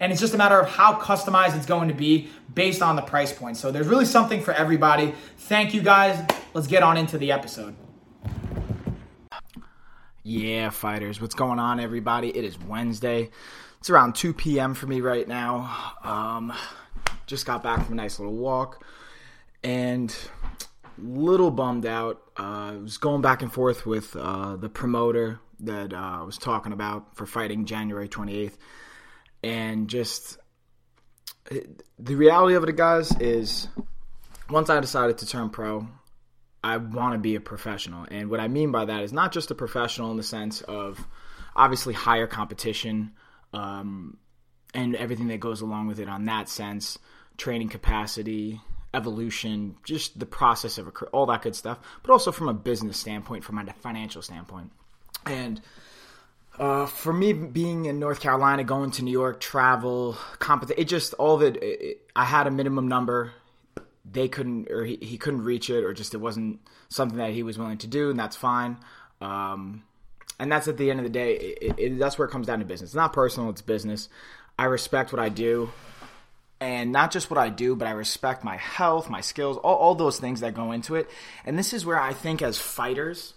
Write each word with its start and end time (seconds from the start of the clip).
and 0.00 0.12
it's 0.12 0.20
just 0.20 0.34
a 0.34 0.38
matter 0.38 0.58
of 0.58 0.68
how 0.68 0.94
customized 0.98 1.56
it's 1.56 1.66
going 1.66 1.88
to 1.88 1.94
be 1.94 2.28
based 2.54 2.82
on 2.82 2.96
the 2.96 3.02
price 3.02 3.32
point. 3.32 3.56
So 3.56 3.70
there's 3.70 3.86
really 3.86 4.04
something 4.04 4.40
for 4.40 4.52
everybody. 4.52 5.14
Thank 5.38 5.74
you 5.74 5.82
guys. 5.82 6.24
Let's 6.54 6.66
get 6.66 6.82
on 6.82 6.96
into 6.96 7.18
the 7.18 7.32
episode. 7.32 7.74
Yeah, 10.22 10.70
fighters, 10.70 11.20
what's 11.20 11.36
going 11.36 11.58
on, 11.58 11.78
everybody? 11.78 12.36
It 12.36 12.44
is 12.44 12.58
Wednesday. 12.58 13.30
It's 13.78 13.90
around 13.90 14.16
2 14.16 14.34
p.m. 14.34 14.74
for 14.74 14.86
me 14.86 15.00
right 15.00 15.28
now. 15.28 15.94
Um, 16.02 16.52
just 17.26 17.46
got 17.46 17.62
back 17.62 17.84
from 17.84 17.92
a 17.92 17.96
nice 17.96 18.18
little 18.18 18.34
walk 18.34 18.84
and 19.62 20.14
little 20.98 21.50
bummed 21.50 21.86
out. 21.86 22.22
Uh, 22.38 22.72
I 22.72 22.76
was 22.76 22.98
going 22.98 23.22
back 23.22 23.42
and 23.42 23.52
forth 23.52 23.86
with 23.86 24.16
uh, 24.16 24.56
the 24.56 24.68
promoter 24.68 25.38
that 25.60 25.92
uh, 25.92 26.18
I 26.20 26.22
was 26.22 26.38
talking 26.38 26.72
about 26.72 27.16
for 27.16 27.26
fighting 27.26 27.64
January 27.64 28.08
28th 28.08 28.56
and 29.46 29.86
just 29.86 30.38
the 32.00 32.16
reality 32.16 32.56
of 32.56 32.64
it, 32.64 32.74
guys, 32.74 33.16
is 33.20 33.68
once 34.50 34.68
I 34.68 34.80
decided 34.80 35.18
to 35.18 35.26
turn 35.26 35.50
pro, 35.50 35.86
I 36.64 36.78
want 36.78 37.14
to 37.14 37.18
be 37.18 37.36
a 37.36 37.40
professional. 37.40 38.06
And 38.10 38.28
what 38.28 38.40
I 38.40 38.48
mean 38.48 38.72
by 38.72 38.86
that 38.86 39.04
is 39.04 39.12
not 39.12 39.30
just 39.30 39.52
a 39.52 39.54
professional 39.54 40.10
in 40.10 40.16
the 40.16 40.24
sense 40.24 40.62
of 40.62 41.06
obviously 41.54 41.94
higher 41.94 42.26
competition 42.26 43.12
um, 43.52 44.16
and 44.74 44.96
everything 44.96 45.28
that 45.28 45.38
goes 45.38 45.60
along 45.60 45.86
with 45.86 46.00
it 46.00 46.08
on 46.08 46.24
that 46.24 46.48
sense, 46.48 46.98
training 47.36 47.68
capacity, 47.68 48.60
evolution, 48.94 49.76
just 49.84 50.18
the 50.18 50.26
process 50.26 50.76
of 50.76 50.92
all 51.12 51.26
that 51.26 51.42
good 51.42 51.54
stuff, 51.54 51.78
but 52.02 52.10
also 52.10 52.32
from 52.32 52.48
a 52.48 52.54
business 52.54 52.96
standpoint, 52.96 53.44
from 53.44 53.58
a 53.58 53.72
financial 53.74 54.22
standpoint. 54.22 54.72
And 55.24 55.60
uh, 56.58 56.86
for 56.86 57.12
me, 57.12 57.32
being 57.32 57.84
in 57.84 57.98
North 57.98 58.20
Carolina, 58.20 58.64
going 58.64 58.90
to 58.92 59.02
New 59.02 59.10
York, 59.10 59.40
travel, 59.40 60.16
competition, 60.38 60.80
it 60.80 60.88
just 60.88 61.14
all 61.14 61.34
of 61.34 61.42
it, 61.42 61.62
it, 61.62 62.00
I 62.14 62.24
had 62.24 62.46
a 62.46 62.50
minimum 62.50 62.88
number. 62.88 63.32
They 64.10 64.28
couldn't, 64.28 64.70
or 64.70 64.84
he, 64.84 64.96
he 65.02 65.18
couldn't 65.18 65.42
reach 65.42 65.68
it, 65.68 65.84
or 65.84 65.92
just 65.92 66.14
it 66.14 66.18
wasn't 66.18 66.60
something 66.88 67.18
that 67.18 67.32
he 67.32 67.42
was 67.42 67.58
willing 67.58 67.78
to 67.78 67.86
do, 67.86 68.10
and 68.10 68.18
that's 68.18 68.36
fine. 68.36 68.78
Um, 69.20 69.82
and 70.38 70.50
that's 70.50 70.68
at 70.68 70.76
the 70.76 70.90
end 70.90 71.00
of 71.00 71.04
the 71.04 71.10
day, 71.10 71.34
it, 71.34 71.98
that's 71.98 72.18
where 72.18 72.28
it 72.28 72.30
comes 72.30 72.46
down 72.46 72.60
to 72.60 72.64
business. 72.64 72.90
It's 72.90 72.94
not 72.94 73.12
personal; 73.12 73.50
it's 73.50 73.62
business. 73.62 74.08
I 74.58 74.64
respect 74.64 75.12
what 75.12 75.20
I 75.20 75.28
do, 75.28 75.70
and 76.60 76.92
not 76.92 77.10
just 77.10 77.30
what 77.30 77.38
I 77.38 77.50
do, 77.50 77.76
but 77.76 77.88
I 77.88 77.90
respect 77.90 78.44
my 78.44 78.56
health, 78.56 79.10
my 79.10 79.20
skills, 79.20 79.58
all, 79.58 79.76
all 79.76 79.94
those 79.94 80.18
things 80.18 80.40
that 80.40 80.54
go 80.54 80.72
into 80.72 80.94
it. 80.94 81.10
And 81.44 81.58
this 81.58 81.74
is 81.74 81.84
where 81.84 82.00
I 82.00 82.12
think, 82.14 82.40
as 82.40 82.58
fighters, 82.58 83.34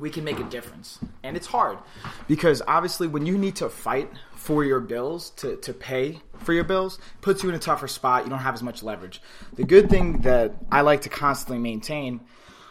we 0.00 0.10
can 0.10 0.24
make 0.24 0.40
a 0.40 0.44
difference. 0.44 0.98
And 1.22 1.36
it's 1.36 1.46
hard 1.46 1.78
because 2.26 2.62
obviously 2.66 3.06
when 3.06 3.26
you 3.26 3.38
need 3.38 3.56
to 3.56 3.68
fight 3.68 4.10
for 4.34 4.64
your 4.64 4.80
bills 4.80 5.30
to, 5.30 5.56
to 5.56 5.74
pay 5.74 6.18
for 6.38 6.54
your 6.54 6.64
bills 6.64 6.98
puts 7.20 7.42
you 7.42 7.50
in 7.50 7.54
a 7.54 7.58
tougher 7.58 7.86
spot. 7.86 8.24
You 8.24 8.30
don't 8.30 8.38
have 8.38 8.54
as 8.54 8.62
much 8.62 8.82
leverage. 8.82 9.20
The 9.54 9.64
good 9.64 9.90
thing 9.90 10.22
that 10.22 10.54
I 10.72 10.80
like 10.80 11.02
to 11.02 11.10
constantly 11.10 11.58
maintain 11.58 12.20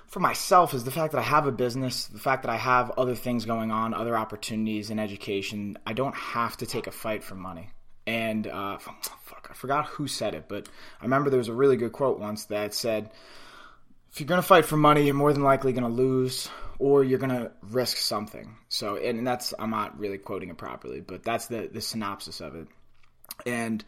for 0.07 0.19
myself 0.19 0.73
is 0.73 0.83
the 0.83 0.91
fact 0.91 1.11
that 1.13 1.19
I 1.19 1.23
have 1.23 1.45
a 1.45 1.51
business, 1.51 2.07
the 2.07 2.17
fact 2.17 2.41
that 2.43 2.49
I 2.49 2.57
have 2.57 2.89
other 2.97 3.13
things 3.13 3.45
going 3.45 3.69
on, 3.69 3.93
other 3.93 4.17
opportunities 4.17 4.89
in 4.89 4.97
education. 4.97 5.77
I 5.85 5.93
don't 5.93 6.15
have 6.15 6.57
to 6.57 6.65
take 6.65 6.87
a 6.87 6.91
fight 6.91 7.23
for 7.23 7.35
money. 7.35 7.69
And 8.07 8.47
uh, 8.47 8.79
fuck, 8.79 9.47
I 9.51 9.53
forgot 9.53 9.85
who 9.85 10.07
said 10.07 10.33
it, 10.33 10.45
but 10.47 10.67
I 10.99 11.03
remember 11.03 11.29
there 11.29 11.37
was 11.37 11.47
a 11.47 11.53
really 11.53 11.77
good 11.77 11.91
quote 11.91 12.19
once 12.19 12.45
that 12.45 12.73
said, 12.73 13.11
if 14.11 14.19
you're 14.19 14.27
going 14.27 14.41
to 14.41 14.47
fight 14.47 14.65
for 14.65 14.77
money, 14.77 15.05
you're 15.05 15.15
more 15.15 15.33
than 15.33 15.43
likely 15.43 15.73
going 15.73 15.83
to 15.83 15.89
lose 15.89 16.49
or 16.79 17.03
you're 17.03 17.19
going 17.19 17.29
to 17.29 17.51
risk 17.61 17.97
something. 17.97 18.55
So, 18.69 18.95
and 18.95 19.27
that's, 19.27 19.53
I'm 19.59 19.69
not 19.69 19.99
really 19.99 20.17
quoting 20.17 20.49
it 20.49 20.57
properly, 20.57 21.01
but 21.01 21.23
that's 21.23 21.47
the, 21.47 21.69
the 21.71 21.81
synopsis 21.81 22.39
of 22.39 22.55
it. 22.55 22.67
And 23.45 23.83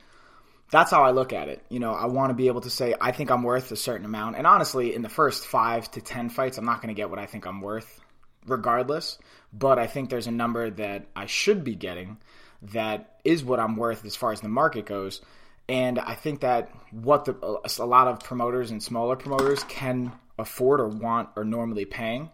that's 0.72 0.92
how 0.92 1.04
I 1.04 1.12
look 1.12 1.34
at 1.34 1.48
it. 1.48 1.64
You 1.70 1.80
know, 1.80 1.94
I 1.94 2.06
want 2.06 2.30
to 2.30 2.34
be 2.34 2.48
able 2.48 2.62
to 2.62 2.70
say, 2.70 2.94
I 3.00 3.12
think 3.12 3.32
I'm 3.32 3.44
worth 3.44 3.72
a 3.72 3.76
certain 3.76 4.06
amount. 4.06 4.38
And 4.38 4.46
honestly, 4.46 4.94
in 4.94 5.02
the 5.02 5.10
first 5.10 5.46
five 5.46 5.90
to 5.92 6.02
10 6.02 6.30
fights, 6.30 6.58
I'm 6.58 6.66
not 6.66 6.82
going 6.82 6.94
to 6.94 7.00
get 7.00 7.10
what 7.10 7.20
I 7.20 7.26
think 7.26 7.46
I'm 7.46 7.62
worth 7.62 8.02
regardless. 8.46 9.18
But 9.54 9.80
I 9.80 9.88
think 9.88 10.10
there's 10.10 10.28
a 10.28 10.32
number 10.32 10.70
that 10.70 11.08
I 11.16 11.26
should 11.26 11.64
be 11.64 11.76
getting 11.76 12.18
that 12.62 13.20
is 13.24 13.44
what 13.44 13.60
I'm 13.60 13.76
worth 13.76 14.06
as 14.06 14.16
far 14.16 14.32
as 14.32 14.42
the 14.42 14.50
market 14.50 14.86
goes. 14.86 15.22
And 15.70 16.00
I 16.00 16.16
think 16.16 16.42
that 16.42 16.70
what 16.92 17.26
the, 17.26 17.62
a 17.80 17.86
lot 17.86 18.08
of 18.08 18.20
promoters 18.20 18.72
and 18.72 18.82
smaller 18.82 19.16
promoters 19.16 19.64
can 19.66 20.12
afford 20.38 20.82
or 20.82 20.88
want 20.88 21.30
or 21.36 21.46
normally 21.46 21.86
paying 21.86 22.30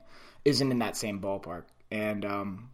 isn't 0.46 0.72
in 0.72 0.80
that 0.80 0.98
same 0.98 1.20
ballpark. 1.20 1.64
And 1.92 2.26
um, 2.26 2.70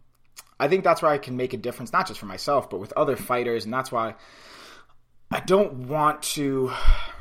I 0.58 0.68
think 0.68 0.84
that's 0.84 1.02
where 1.02 1.10
I 1.10 1.18
can 1.18 1.36
make 1.36 1.52
a 1.52 1.58
difference, 1.58 1.92
not 1.92 2.06
just 2.06 2.20
for 2.20 2.26
myself, 2.26 2.70
but 2.70 2.80
with 2.80 2.92
other 2.96 3.16
fighters. 3.16 3.64
And 3.64 3.74
that's 3.74 3.92
why 3.92 4.14
I 5.30 5.40
don't 5.40 5.88
want 5.88 6.22
to 6.34 6.72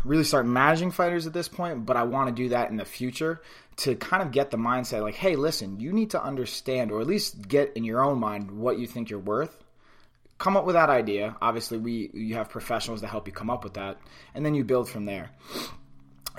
really 0.05 0.23
start 0.23 0.45
managing 0.45 0.91
fighters 0.91 1.25
at 1.25 1.33
this 1.33 1.47
point, 1.47 1.85
but 1.85 1.97
I 1.97 2.03
want 2.03 2.29
to 2.29 2.43
do 2.43 2.49
that 2.49 2.69
in 2.69 2.77
the 2.77 2.85
future 2.85 3.41
to 3.77 3.95
kind 3.95 4.21
of 4.21 4.31
get 4.31 4.51
the 4.51 4.57
mindset 4.57 5.01
like, 5.01 5.15
hey, 5.15 5.35
listen, 5.35 5.79
you 5.79 5.91
need 5.91 6.11
to 6.11 6.23
understand, 6.23 6.91
or 6.91 7.01
at 7.01 7.07
least 7.07 7.47
get 7.47 7.73
in 7.75 7.83
your 7.83 8.03
own 8.03 8.19
mind 8.19 8.51
what 8.51 8.77
you 8.77 8.85
think 8.85 9.09
you're 9.09 9.19
worth. 9.19 9.57
Come 10.37 10.57
up 10.57 10.65
with 10.65 10.73
that 10.73 10.89
idea. 10.89 11.35
Obviously, 11.41 11.77
we 11.77 12.09
you 12.13 12.35
have 12.35 12.49
professionals 12.49 13.01
to 13.01 13.07
help 13.07 13.27
you 13.27 13.33
come 13.33 13.49
up 13.49 13.63
with 13.63 13.75
that, 13.75 13.99
and 14.33 14.45
then 14.45 14.55
you 14.55 14.63
build 14.63 14.89
from 14.89 15.05
there. 15.05 15.31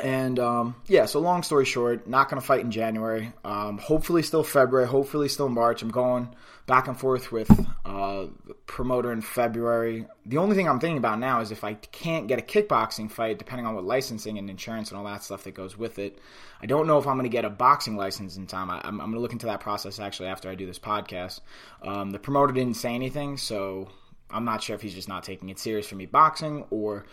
And 0.02 0.38
um, 0.40 0.74
yeah, 0.86 1.06
so 1.06 1.20
long 1.20 1.42
story 1.42 1.64
short, 1.64 2.08
not 2.08 2.28
going 2.28 2.40
to 2.40 2.46
fight 2.46 2.60
in 2.60 2.70
January. 2.70 3.32
Um, 3.44 3.78
hopefully, 3.78 4.22
still 4.22 4.42
February. 4.42 4.86
Hopefully, 4.86 5.28
still 5.28 5.48
March. 5.48 5.82
I'm 5.82 5.90
going 5.90 6.34
back 6.66 6.88
and 6.88 6.98
forth 6.98 7.30
with 7.30 7.48
uh, 7.94 8.26
promoter 8.66 9.12
in 9.12 9.20
February. 9.20 10.06
The 10.26 10.38
only 10.38 10.56
thing 10.56 10.68
I'm 10.68 10.80
thinking 10.80 10.98
about 10.98 11.20
now 11.20 11.40
is 11.40 11.52
if 11.52 11.62
I 11.62 11.74
can't 11.74 12.26
get 12.26 12.40
a 12.40 12.42
kickboxing 12.42 13.08
fight, 13.08 13.38
depending 13.38 13.66
on 13.66 13.76
what 13.76 13.84
licensing 13.84 14.36
and 14.36 14.50
insurance 14.50 14.90
and 14.90 14.98
all 14.98 15.04
that 15.04 15.22
stuff 15.22 15.44
that 15.44 15.54
goes 15.54 15.78
with 15.78 16.00
it. 16.00 16.18
I 16.60 16.66
don't 16.66 16.88
know 16.88 16.98
if 16.98 17.06
I'm 17.06 17.14
going 17.14 17.24
to 17.24 17.28
get 17.28 17.44
a 17.44 17.50
boxing 17.50 17.96
license 17.96 18.36
in 18.36 18.48
time. 18.48 18.68
I, 18.68 18.80
am 18.84 18.98
going 18.98 19.12
to 19.12 19.20
look 19.20 19.32
into 19.32 19.46
that 19.46 19.60
process 19.60 20.00
actually 20.00 20.28
after 20.28 20.50
I 20.50 20.56
do 20.56 20.66
this 20.66 20.78
podcast. 20.78 21.40
Um, 21.82 22.10
the 22.10 22.18
promoter 22.18 22.52
didn't 22.52 22.74
say 22.74 22.94
anything, 22.94 23.36
so 23.36 23.88
I'm 24.28 24.44
not 24.44 24.60
sure 24.60 24.74
if 24.74 24.82
he's 24.82 24.94
just 24.94 25.08
not 25.08 25.22
taking 25.22 25.48
it 25.50 25.60
serious 25.60 25.86
for 25.86 25.94
me 25.94 26.06
boxing 26.06 26.64
or 26.70 27.06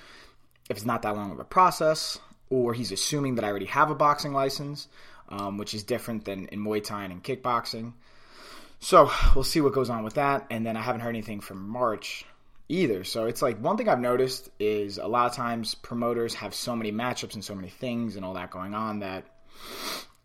if 0.67 0.77
it's 0.77 0.85
not 0.85 1.03
that 1.03 1.15
long 1.15 1.31
of 1.31 1.39
a 1.39 1.43
process 1.43 2.17
or 2.49 2.73
he's 2.73 2.91
assuming 2.91 3.35
that 3.35 3.45
I 3.45 3.49
already 3.49 3.67
have 3.67 3.91
a 3.91 3.95
boxing 3.95 4.33
license, 4.33 4.87
um, 5.29 5.59
which 5.59 5.75
is 5.75 5.83
different 5.83 6.25
than 6.25 6.47
in 6.47 6.59
Muay 6.59 6.83
Thai 6.83 7.03
and 7.03 7.23
kickboxing. 7.23 7.93
So 8.81 9.09
we'll 9.35 9.43
see 9.43 9.61
what 9.61 9.73
goes 9.73 9.89
on 9.89 10.03
with 10.03 10.15
that. 10.15 10.47
And 10.49 10.65
then 10.65 10.75
I 10.75 10.81
haven't 10.81 11.01
heard 11.01 11.09
anything 11.09 11.39
from 11.39 11.69
March 11.69 12.25
either. 12.67 13.03
So 13.03 13.25
it's 13.25 13.41
like 13.41 13.59
one 13.59 13.77
thing 13.77 13.87
I've 13.87 13.99
noticed 13.99 14.49
is 14.59 14.97
a 14.97 15.07
lot 15.07 15.29
of 15.29 15.35
times 15.35 15.75
promoters 15.75 16.33
have 16.35 16.53
so 16.53 16.75
many 16.75 16.91
matchups 16.91 17.35
and 17.35 17.45
so 17.45 17.55
many 17.55 17.69
things 17.69 18.15
and 18.15 18.25
all 18.25 18.33
that 18.33 18.51
going 18.51 18.73
on 18.73 18.99
that 18.99 19.25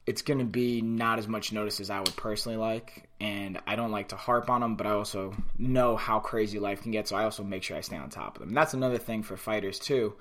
it's 0.07 0.23
going 0.23 0.39
to 0.39 0.45
be 0.45 0.81
not 0.81 1.19
as 1.19 1.29
much 1.29 1.53
notice 1.53 1.81
as 1.81 1.91
I 1.91 1.99
would 1.99 2.17
personally 2.17 2.57
like. 2.57 3.09
And 3.21 3.61
I 3.67 3.77
don't 3.77 3.93
like 3.93 4.09
to 4.09 4.17
harp 4.17 4.49
on 4.49 4.63
them, 4.63 4.77
but 4.77 4.87
I 4.87 4.91
also 4.91 5.35
know 5.59 5.97
how 5.97 6.19
crazy 6.19 6.59
life 6.59 6.83
can 6.83 6.93
get. 6.93 7.09
So 7.09 7.17
I 7.17 7.25
also 7.25 7.45
make 7.45 7.63
sure 7.63 7.77
I 7.77 7.83
stay 7.83 7.97
on 7.97 8.09
top 8.09 8.37
of 8.37 8.41
them. 8.41 8.49
And 8.49 8.57
that's 8.57 8.75
another 8.75 8.99
thing 8.99 9.23
for 9.23 9.37
fighters 9.37 9.79
too 9.79 10.15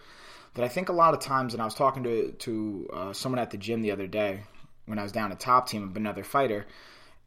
that 0.56 0.64
I 0.64 0.68
think 0.68 0.90
a 0.90 0.94
lot 0.94 1.14
of 1.14 1.20
times, 1.20 1.54
and 1.54 1.62
I 1.62 1.66
was 1.66 1.76
talking 1.76 2.04
to 2.04 2.32
to 2.32 2.90
uh, 2.92 3.14
someone 3.14 3.40
at 3.40 3.52
the 3.52 3.58
gym 3.58 3.82
the 3.82 3.92
other 3.92 4.08
day 4.08 4.42
when 4.88 5.00
I 5.00 5.04
was 5.04 5.12
down 5.12 5.32
at 5.32 5.40
Top 5.40 5.70
Team 5.70 5.84
of 5.84 5.96
another 5.96 6.24
fighter, 6.24 6.66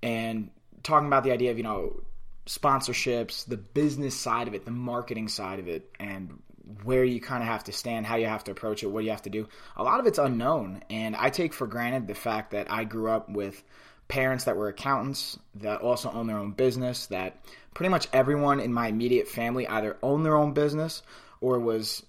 and 0.02 0.50
talking 0.82 1.06
about 1.06 1.24
the 1.24 1.32
idea 1.32 1.50
of 1.50 1.56
you 1.56 1.64
know 1.64 2.02
sponsorships, 2.46 3.44
the 3.46 3.56
business 3.56 4.14
side 4.16 4.48
of 4.48 4.54
it, 4.54 4.64
the 4.64 4.70
marketing 4.70 5.28
side 5.28 5.58
of 5.58 5.68
it, 5.68 5.90
and 6.00 6.42
where 6.84 7.04
you 7.04 7.20
kind 7.20 7.42
of 7.42 7.48
have 7.48 7.64
to 7.64 7.72
stand, 7.72 8.06
how 8.06 8.16
you 8.16 8.26
have 8.26 8.44
to 8.44 8.50
approach 8.50 8.82
it, 8.82 8.86
what 8.86 9.04
you 9.04 9.10
have 9.10 9.22
to 9.22 9.30
do. 9.30 9.48
A 9.76 9.82
lot 9.82 10.00
of 10.00 10.06
it's 10.06 10.18
unknown, 10.18 10.82
and 10.90 11.16
I 11.16 11.30
take 11.30 11.52
for 11.52 11.66
granted 11.66 12.06
the 12.06 12.14
fact 12.14 12.50
that 12.52 12.70
I 12.70 12.84
grew 12.84 13.10
up 13.10 13.28
with 13.28 13.62
parents 14.08 14.44
that 14.44 14.56
were 14.56 14.68
accountants 14.68 15.38
that 15.56 15.80
also 15.80 16.10
own 16.10 16.26
their 16.26 16.38
own 16.38 16.52
business. 16.52 17.06
That 17.06 17.36
pretty 17.74 17.90
much 17.90 18.08
everyone 18.12 18.60
in 18.60 18.72
my 18.72 18.88
immediate 18.88 19.28
family 19.28 19.66
either 19.66 19.96
owned 20.02 20.24
their 20.24 20.36
own 20.36 20.52
business 20.52 21.02
or 21.40 21.58
was 21.58 22.02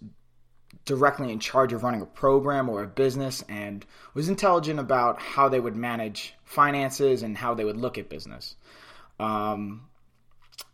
directly 0.85 1.31
in 1.31 1.39
charge 1.39 1.73
of 1.73 1.83
running 1.83 2.01
a 2.01 2.05
program 2.05 2.69
or 2.69 2.83
a 2.83 2.87
business 2.87 3.43
and 3.47 3.85
was 4.13 4.29
intelligent 4.29 4.79
about 4.79 5.21
how 5.21 5.47
they 5.47 5.59
would 5.59 5.75
manage 5.75 6.33
finances 6.49 7.21
and 7.21 7.37
how 7.37 7.53
they 7.53 7.63
would 7.63 7.77
look 7.77 7.99
at 7.99 8.09
business. 8.09 8.55
Um, 9.19 9.87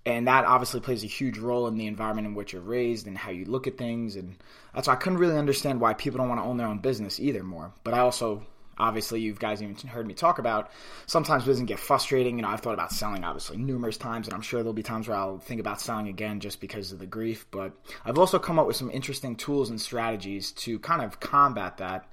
and 0.06 0.28
that 0.28 0.46
obviously 0.46 0.80
plays 0.80 1.04
a 1.04 1.08
huge 1.08 1.38
role 1.38 1.68
in 1.68 1.78
the 1.78 1.88
environment 1.88 2.28
in 2.28 2.34
which 2.34 2.54
you're 2.54 2.62
raised 2.62 3.08
and 3.08 3.18
how 3.18 3.32
you 3.32 3.44
look 3.44 3.68
at 3.68 3.78
things. 3.78 4.16
And 4.16 4.38
that's 4.74 4.88
why 4.88 4.94
I 4.94 4.98
couldn't 4.98 5.20
really 5.20 5.38
understand 5.38 5.82
why 5.82 5.94
people 5.94 6.20
don't 6.20 6.30
want 6.30 6.40
to 6.40 6.46
own 6.46 6.56
their 6.56 6.68
own 6.68 6.80
business 6.80 7.20
either 7.20 7.44
more. 7.44 7.74
But 7.84 7.94
I 7.94 8.00
also 8.00 8.46
obviously 8.78 9.20
you 9.20 9.34
guys 9.34 9.62
even 9.62 9.76
heard 9.88 10.08
me 10.08 10.14
talk 10.14 10.40
about 10.40 10.72
sometimes 11.08 11.46
business 11.46 11.66
get 11.66 11.80
frustrating 11.80 12.36
you 12.36 12.42
know 12.42 12.50
i've 12.50 12.60
thought 12.60 12.74
about 12.74 12.92
selling 12.92 13.24
obviously 13.24 13.56
numerous 13.56 13.96
times 13.96 14.28
and 14.28 14.34
i'm 14.34 14.42
sure 14.42 14.60
there'll 14.60 14.74
be 14.74 14.84
times 14.84 15.08
where 15.08 15.16
i'll 15.16 15.40
think 15.40 15.62
about 15.62 15.80
selling 15.80 16.10
again 16.10 16.42
just 16.42 16.60
because 16.60 16.92
of 16.92 17.00
the 17.00 17.06
grief 17.06 17.46
but 17.52 17.72
i've 18.04 18.18
also 18.18 18.38
come 18.38 18.60
up 18.60 18.68
with 18.68 18.76
some 18.76 18.92
interesting 18.92 19.34
tools 19.34 19.70
and 19.70 19.80
strategies 19.80 20.52
to 20.52 20.78
kind 20.80 21.02
of 21.02 21.22
combat 21.22 21.78
that 21.78 22.10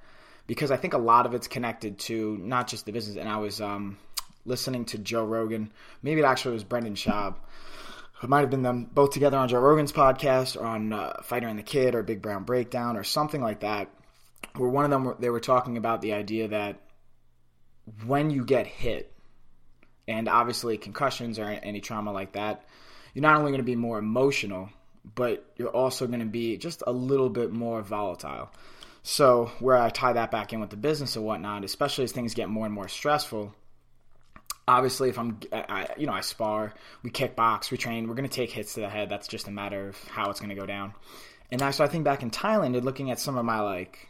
because 0.47 0.71
i 0.71 0.77
think 0.77 0.93
a 0.93 0.97
lot 0.97 1.25
of 1.25 1.33
it's 1.33 1.47
connected 1.47 1.99
to 1.99 2.37
not 2.37 2.67
just 2.67 2.85
the 2.85 2.91
business. 2.91 3.17
And 3.17 3.29
i 3.29 3.37
was 3.37 3.61
um, 3.61 3.97
listening 4.45 4.85
to 4.85 4.97
joe 4.97 5.25
rogan. 5.25 5.71
Maybe 6.01 6.21
it 6.21 6.25
actually 6.25 6.53
was 6.53 6.63
brendan 6.63 6.95
schaub. 6.95 7.35
It 8.21 8.29
might 8.29 8.39
have 8.39 8.49
been 8.49 8.61
them 8.61 8.89
both 8.91 9.11
together 9.11 9.37
on 9.37 9.49
joe 9.49 9.59
rogan's 9.59 9.91
podcast 9.91 10.59
or 10.59 10.65
on 10.65 10.93
uh, 10.93 11.21
fighter 11.23 11.47
and 11.47 11.59
the 11.59 11.63
kid 11.63 11.95
or 11.95 12.03
big 12.03 12.21
brown 12.21 12.43
breakdown 12.43 12.97
or 12.97 13.03
something 13.03 13.41
like 13.41 13.61
that 13.61 13.89
where 14.55 14.69
one 14.69 14.85
of 14.85 14.91
them 14.91 15.15
they 15.19 15.29
were 15.29 15.39
talking 15.39 15.77
about 15.77 16.01
the 16.01 16.13
idea 16.13 16.47
that 16.49 16.79
when 18.05 18.29
you 18.29 18.45
get 18.45 18.67
hit, 18.67 19.11
and 20.07 20.27
obviously 20.27 20.77
concussions 20.77 21.39
or 21.39 21.45
any 21.45 21.79
trauma 21.79 22.11
like 22.11 22.33
that, 22.33 22.65
you're 23.13 23.21
not 23.21 23.37
only 23.37 23.51
going 23.51 23.59
to 23.59 23.63
be 23.63 23.75
more 23.75 23.97
emotional, 23.97 24.69
but 25.15 25.45
you're 25.57 25.69
also 25.69 26.07
going 26.07 26.19
to 26.19 26.25
be 26.25 26.57
just 26.57 26.83
a 26.85 26.91
little 26.91 27.29
bit 27.29 27.51
more 27.51 27.81
volatile. 27.81 28.49
So 29.03 29.51
where 29.59 29.77
I 29.77 29.89
tie 29.89 30.13
that 30.13 30.31
back 30.31 30.53
in 30.53 30.61
with 30.61 30.69
the 30.69 30.77
business 30.77 31.17
and 31.17 31.25
whatnot, 31.25 31.65
especially 31.65 32.05
as 32.05 32.13
things 32.13 32.33
get 32.33 32.49
more 32.49 32.65
and 32.65 32.73
more 32.73 32.87
stressful. 32.87 33.53
Obviously, 34.65 35.09
if 35.09 35.19
I'm, 35.19 35.39
I, 35.51 35.89
you 35.97 36.07
know, 36.07 36.13
I 36.13 36.21
spar, 36.21 36.73
we 37.03 37.09
kickbox, 37.09 37.69
we 37.69 37.77
train, 37.77 38.07
we're 38.07 38.15
going 38.15 38.29
to 38.29 38.33
take 38.33 38.49
hits 38.49 38.75
to 38.75 38.79
the 38.79 38.89
head. 38.89 39.09
That's 39.09 39.27
just 39.27 39.49
a 39.49 39.51
matter 39.51 39.89
of 39.89 40.01
how 40.05 40.29
it's 40.29 40.39
going 40.39 40.49
to 40.49 40.55
go 40.55 40.65
down. 40.65 40.93
And 41.51 41.61
so 41.75 41.83
I 41.83 41.87
think 41.87 42.05
back 42.05 42.23
in 42.23 42.31
Thailand 42.31 42.77
and 42.77 42.85
looking 42.85 43.11
at 43.11 43.19
some 43.19 43.37
of 43.37 43.43
my 43.43 43.59
like 43.59 44.07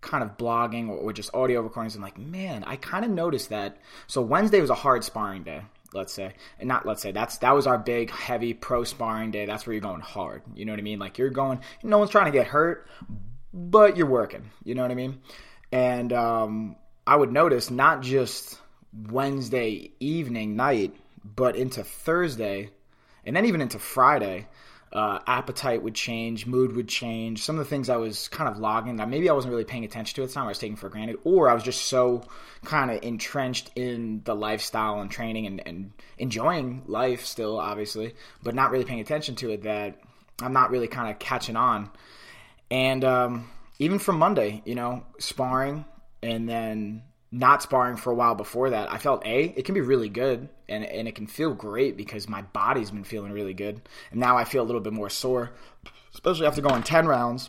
kind 0.00 0.24
of 0.24 0.36
blogging 0.36 0.88
or, 0.88 0.96
or 0.96 1.12
just 1.12 1.32
audio 1.32 1.60
recordings, 1.60 1.94
I'm 1.94 2.02
like, 2.02 2.18
man, 2.18 2.64
I 2.64 2.74
kind 2.74 3.04
of 3.04 3.12
noticed 3.12 3.50
that. 3.50 3.78
So 4.08 4.20
Wednesday 4.20 4.60
was 4.60 4.70
a 4.70 4.74
hard 4.74 5.04
sparring 5.04 5.44
day, 5.44 5.62
let's 5.92 6.12
say, 6.12 6.34
and 6.58 6.68
not 6.68 6.84
let's 6.84 7.00
say 7.00 7.12
that's 7.12 7.38
that 7.38 7.54
was 7.54 7.68
our 7.68 7.78
big 7.78 8.10
heavy 8.10 8.52
pro 8.52 8.82
sparring 8.82 9.30
day. 9.30 9.46
That's 9.46 9.64
where 9.64 9.74
you're 9.74 9.80
going 9.80 10.00
hard. 10.00 10.42
You 10.56 10.64
know 10.64 10.72
what 10.72 10.80
I 10.80 10.82
mean? 10.82 10.98
Like 10.98 11.18
you're 11.18 11.30
going. 11.30 11.60
No 11.84 11.98
one's 11.98 12.10
trying 12.10 12.30
to 12.30 12.36
get 12.36 12.48
hurt, 12.48 12.88
but 13.54 13.96
you're 13.96 14.06
working. 14.06 14.50
You 14.64 14.74
know 14.74 14.82
what 14.82 14.90
I 14.90 14.96
mean? 14.96 15.20
And 15.72 16.12
um, 16.12 16.76
I 17.06 17.16
would 17.16 17.32
notice 17.32 17.70
not 17.70 18.02
just 18.02 18.58
Wednesday 18.92 19.92
evening 20.00 20.56
night, 20.56 20.94
but 21.24 21.56
into 21.56 21.82
Thursday, 21.84 22.70
and 23.24 23.34
then 23.34 23.46
even 23.46 23.62
into 23.62 23.78
Friday 23.78 24.46
uh, 24.94 25.18
appetite 25.26 25.82
would 25.82 25.94
change, 25.94 26.46
mood 26.46 26.76
would 26.76 26.88
change. 26.88 27.42
Some 27.42 27.58
of 27.58 27.64
the 27.64 27.68
things 27.68 27.88
I 27.88 27.96
was 27.96 28.28
kind 28.28 28.48
of 28.48 28.58
logging 28.58 28.96
that 28.96 29.08
maybe 29.08 29.28
I 29.28 29.32
wasn't 29.32 29.50
really 29.52 29.64
paying 29.64 29.84
attention 29.84 30.14
to 30.16 30.22
at 30.22 30.28
the 30.28 30.34
time, 30.34 30.44
I 30.44 30.48
was 30.48 30.58
taking 30.58 30.76
for 30.76 30.88
granted, 30.88 31.16
or 31.24 31.48
I 31.48 31.54
was 31.54 31.64
just 31.64 31.86
so 31.86 32.22
kind 32.64 32.90
of 32.90 33.02
entrenched 33.02 33.70
in 33.74 34.22
the 34.24 34.36
lifestyle 34.36 35.00
and 35.00 35.10
training 35.10 35.46
and, 35.46 35.66
and 35.66 35.92
enjoying 36.18 36.82
life 36.86 37.24
still, 37.24 37.58
obviously, 37.58 38.14
but 38.42 38.54
not 38.54 38.70
really 38.70 38.84
paying 38.84 39.00
attention 39.00 39.34
to 39.36 39.50
it 39.50 39.62
that 39.64 40.00
I'm 40.40 40.52
not 40.52 40.70
really 40.70 40.88
kind 40.88 41.10
of 41.10 41.18
catching 41.18 41.56
on. 41.56 41.90
And 42.74 43.04
um, 43.04 43.50
even 43.78 44.00
from 44.00 44.18
Monday, 44.18 44.60
you 44.64 44.74
know, 44.74 45.04
sparring 45.20 45.84
and 46.24 46.48
then 46.48 47.04
not 47.30 47.62
sparring 47.62 47.96
for 47.96 48.10
a 48.10 48.16
while 48.16 48.34
before 48.34 48.70
that, 48.70 48.92
I 48.92 48.98
felt 48.98 49.24
a 49.24 49.44
it 49.44 49.64
can 49.64 49.76
be 49.76 49.80
really 49.80 50.08
good 50.08 50.48
and 50.68 50.84
and 50.84 51.06
it 51.06 51.14
can 51.14 51.28
feel 51.28 51.54
great 51.54 51.96
because 51.96 52.28
my 52.28 52.42
body's 52.42 52.90
been 52.90 53.04
feeling 53.04 53.30
really 53.30 53.54
good, 53.54 53.80
and 54.10 54.18
now 54.18 54.36
I 54.36 54.42
feel 54.42 54.64
a 54.64 54.66
little 54.66 54.80
bit 54.80 54.92
more 54.92 55.08
sore, 55.08 55.52
especially 56.14 56.48
after 56.48 56.62
going 56.62 56.82
ten 56.82 57.06
rounds. 57.06 57.48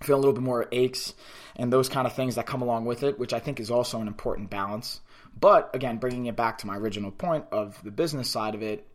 I 0.00 0.04
feel 0.04 0.16
a 0.16 0.22
little 0.22 0.32
bit 0.32 0.44
more 0.44 0.68
aches 0.70 1.12
and 1.56 1.72
those 1.72 1.88
kind 1.88 2.06
of 2.06 2.12
things 2.12 2.36
that 2.36 2.46
come 2.46 2.62
along 2.62 2.84
with 2.84 3.02
it, 3.02 3.18
which 3.18 3.32
I 3.32 3.40
think 3.40 3.58
is 3.58 3.70
also 3.70 4.00
an 4.00 4.06
important 4.06 4.48
balance. 4.48 5.00
But 5.38 5.74
again, 5.74 5.98
bringing 5.98 6.26
it 6.26 6.36
back 6.36 6.58
to 6.58 6.68
my 6.68 6.76
original 6.76 7.10
point 7.10 7.46
of 7.50 7.82
the 7.82 7.90
business 7.90 8.30
side 8.30 8.54
of 8.54 8.62
it, 8.62 8.86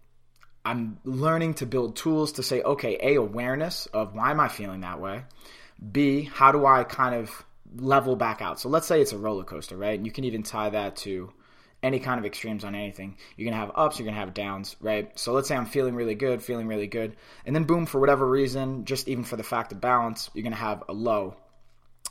I'm 0.63 0.99
learning 1.03 1.55
to 1.55 1.65
build 1.65 1.95
tools 1.95 2.33
to 2.33 2.43
say, 2.43 2.61
okay, 2.61 2.97
a 3.01 3.15
awareness 3.15 3.85
of 3.87 4.13
why 4.13 4.31
am 4.31 4.39
I 4.39 4.49
feeling 4.49 4.81
that 4.81 4.99
way. 4.99 5.23
B, 5.91 6.23
how 6.23 6.51
do 6.51 6.65
I 6.65 6.83
kind 6.83 7.15
of 7.15 7.45
level 7.75 8.15
back 8.15 8.41
out. 8.41 8.59
So 8.59 8.69
let's 8.69 8.87
say 8.87 9.01
it's 9.01 9.13
a 9.13 9.17
roller 9.17 9.43
coaster, 9.43 9.77
right? 9.77 9.97
And 9.97 10.05
you 10.05 10.11
can 10.11 10.23
even 10.23 10.43
tie 10.43 10.69
that 10.69 10.95
to 10.97 11.31
any 11.83 11.99
kind 11.99 12.19
of 12.19 12.25
extremes 12.25 12.63
on 12.63 12.75
anything. 12.75 13.17
You're 13.35 13.45
going 13.45 13.53
to 13.53 13.59
have 13.59 13.71
ups, 13.75 13.99
you're 13.99 14.05
going 14.05 14.15
to 14.15 14.19
have 14.19 14.33
downs, 14.33 14.75
right? 14.81 15.17
So 15.17 15.33
let's 15.33 15.47
say 15.47 15.55
I'm 15.55 15.65
feeling 15.65 15.95
really 15.95 16.15
good, 16.15 16.41
feeling 16.41 16.67
really 16.67 16.87
good. 16.87 17.15
And 17.45 17.55
then 17.55 17.65
boom, 17.65 17.85
for 17.85 17.99
whatever 17.99 18.27
reason, 18.27 18.85
just 18.85 19.07
even 19.07 19.23
for 19.23 19.35
the 19.35 19.43
fact 19.43 19.71
of 19.71 19.81
balance, 19.81 20.29
you're 20.33 20.43
going 20.43 20.53
to 20.53 20.57
have 20.57 20.83
a 20.89 20.93
low 20.93 21.35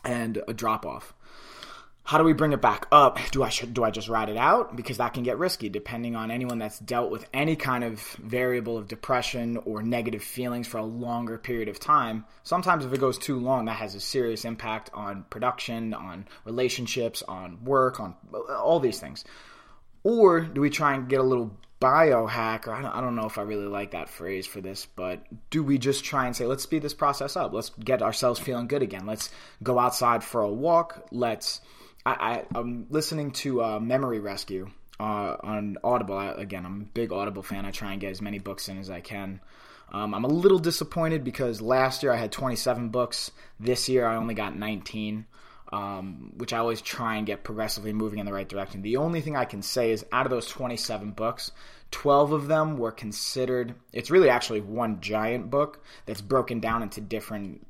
and 0.05 0.41
a 0.47 0.55
drop 0.55 0.87
off. 0.87 1.13
How 2.07 2.19
do 2.19 2.25
we 2.25 2.35
bring 2.35 2.53
it 2.53 2.63
back 2.63 2.87
up? 2.93 3.19
Do 3.33 3.43
I 3.43 3.49
should, 3.49 3.75
do 3.75 3.83
I 3.83 3.91
just 3.91 4.09
ride 4.09 4.29
it 4.29 4.37
out 4.37 4.77
because 4.77 4.99
that 4.99 5.13
can 5.13 5.25
get 5.25 5.39
risky 5.39 5.69
depending 5.69 6.15
on 6.15 6.31
anyone 6.31 6.61
that's 6.61 6.79
dealt 6.79 7.11
with 7.11 7.29
any 7.35 7.57
kind 7.57 7.83
of 7.83 8.01
variable 8.23 8.79
of 8.79 8.87
depression 8.87 9.57
or 9.65 9.83
negative 9.83 10.23
feelings 10.23 10.69
for 10.69 10.79
a 10.79 10.85
longer 10.85 11.37
period 11.37 11.69
of 11.69 11.81
time. 11.81 12.25
Sometimes 12.45 12.85
if 12.85 12.93
it 12.93 13.01
goes 13.01 13.19
too 13.19 13.41
long, 13.41 13.65
that 13.65 13.79
has 13.79 13.97
a 13.97 14.01
serious 14.01 14.45
impact 14.45 14.89
on 14.95 15.25
production, 15.31 15.95
on 15.95 16.29
relationships, 16.45 17.25
on 17.27 17.65
work, 17.65 17.99
on 17.99 18.15
all 18.51 18.79
these 18.79 19.01
things. 19.01 19.25
Or 20.05 20.43
do 20.43 20.61
we 20.61 20.71
try 20.71 20.95
and 20.95 21.09
get 21.09 21.19
a 21.19 21.25
little 21.25 21.59
biohack, 21.81 22.69
or 22.69 22.73
I 22.73 22.83
don't, 22.83 22.95
I 22.95 23.01
don't 23.01 23.17
know 23.17 23.27
if 23.27 23.37
I 23.37 23.43
really 23.43 23.67
like 23.67 23.91
that 23.91 24.09
phrase 24.09 24.47
for 24.47 24.61
this, 24.61 24.87
but 24.87 25.25
do 25.51 25.65
we 25.65 25.77
just 25.77 26.05
try 26.05 26.27
and 26.27 26.37
say, 26.37 26.47
let's 26.47 26.63
speed 26.63 26.83
this 26.83 26.95
process 26.95 27.35
up? 27.37 27.53
Let's 27.53 27.71
get 27.71 28.01
ourselves 28.01 28.39
feeling 28.39 28.69
good 28.69 28.83
again. 28.83 29.07
Let's 29.07 29.29
go 29.61 29.81
outside 29.81 30.23
for 30.23 30.43
a 30.43 30.49
walk. 30.49 31.09
Let's 31.11 31.61
I, 32.07 32.45
I 32.55 32.59
am 32.59 32.87
listening 32.89 33.33
to 33.33 33.63
uh, 33.63 33.81
Memory 33.81 34.21
Rescue 34.21 34.71
uh, 35.01 35.37
on 35.43 35.77
Audible. 35.83 36.17
I, 36.17 36.29
again, 36.29 36.65
I'm 36.65 36.83
a 36.83 36.85
big 36.85 37.13
Audible 37.13 37.43
fan. 37.43 37.67
I 37.67 37.73
try 37.73 37.93
and 37.93 38.01
get 38.01 38.13
as 38.13 38.23
many 38.23 38.39
books 38.39 38.69
in 38.69 38.79
as 38.79 38.91
I 38.91 39.01
can. 39.01 39.41
Um, 39.93 40.15
I'm 40.15 40.25
a 40.25 40.29
little 40.29 40.61
disappointed 40.61 41.25
because 41.25 41.61
last 41.61 42.05
year 42.05 42.13
I 42.13 42.17
had 42.17 42.31
27 42.31 42.91
books. 42.91 43.33
This 43.59 43.89
year 43.89 44.07
I 44.07 44.17
only 44.17 44.35
got 44.35 44.57
19, 44.57 45.27
um, 45.73 46.33
which 46.37 46.53
I 46.53 46.59
always 46.59 46.81
try 46.81 47.17
and 47.17 47.27
get 47.27 47.43
progressively 47.43 47.93
moving 47.93 48.21
in 48.21 48.27
the 48.27 48.33
right 48.33 48.49
direction. 48.49 48.83
The 48.83 48.99
only 48.99 49.21
thing 49.21 49.37
I 49.37 49.45
can 49.45 49.63
say 49.63 49.91
is 49.91 50.07
out 50.13 50.27
of 50.27 50.31
those 50.31 50.47
27 50.47 51.11
books, 51.11 51.51
12 51.91 52.33
of 52.33 52.47
them 52.47 52.79
were 52.79 52.93
considered. 52.93 53.75
It's 53.93 54.13
really 54.13 54.31
actually 54.31 54.61
one 54.61 55.01
giant 55.01 55.51
book 55.51 55.83
that's 56.05 56.21
broken 56.21 56.61
down 56.61 56.83
into 56.83 57.01
different 57.01 57.67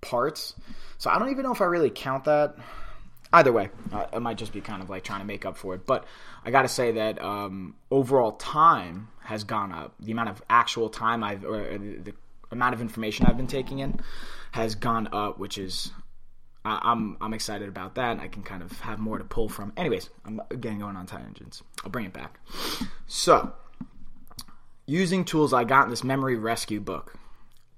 parts. 0.00 0.54
So 0.96 1.10
I 1.10 1.18
don't 1.18 1.30
even 1.30 1.42
know 1.42 1.52
if 1.52 1.60
I 1.60 1.66
really 1.66 1.90
count 1.90 2.24
that 2.24 2.56
either 3.36 3.52
way, 3.52 3.68
uh, 3.92 4.06
it 4.12 4.20
might 4.20 4.38
just 4.38 4.52
be 4.52 4.60
kind 4.60 4.82
of 4.82 4.90
like 4.90 5.04
trying 5.04 5.20
to 5.20 5.26
make 5.26 5.44
up 5.44 5.56
for 5.56 5.74
it. 5.74 5.86
But 5.86 6.04
I 6.44 6.50
got 6.50 6.62
to 6.62 6.68
say 6.68 6.92
that 6.92 7.22
um, 7.22 7.76
overall 7.90 8.32
time 8.32 9.08
has 9.24 9.44
gone 9.44 9.72
up. 9.72 9.94
The 10.00 10.12
amount 10.12 10.30
of 10.30 10.42
actual 10.48 10.88
time 10.88 11.22
I've, 11.22 11.44
or 11.44 11.78
the 11.78 12.14
amount 12.50 12.74
of 12.74 12.80
information 12.80 13.26
I've 13.26 13.36
been 13.36 13.46
taking 13.46 13.80
in, 13.80 14.00
has 14.52 14.74
gone 14.74 15.08
up, 15.12 15.38
which 15.38 15.58
is 15.58 15.92
I, 16.64 16.80
I'm 16.82 17.16
I'm 17.20 17.34
excited 17.34 17.68
about 17.68 17.94
that. 17.96 18.18
I 18.18 18.28
can 18.28 18.42
kind 18.42 18.62
of 18.62 18.72
have 18.80 18.98
more 18.98 19.18
to 19.18 19.24
pull 19.24 19.48
from. 19.48 19.72
Anyways, 19.76 20.10
I'm 20.24 20.40
again 20.50 20.78
going 20.78 20.96
on 20.96 21.06
tangents. 21.06 21.62
I'll 21.84 21.90
bring 21.90 22.06
it 22.06 22.12
back. 22.12 22.40
So, 23.06 23.52
using 24.86 25.24
tools 25.24 25.52
I 25.52 25.64
got 25.64 25.84
in 25.84 25.90
this 25.90 26.02
memory 26.04 26.36
rescue 26.36 26.80
book 26.80 27.16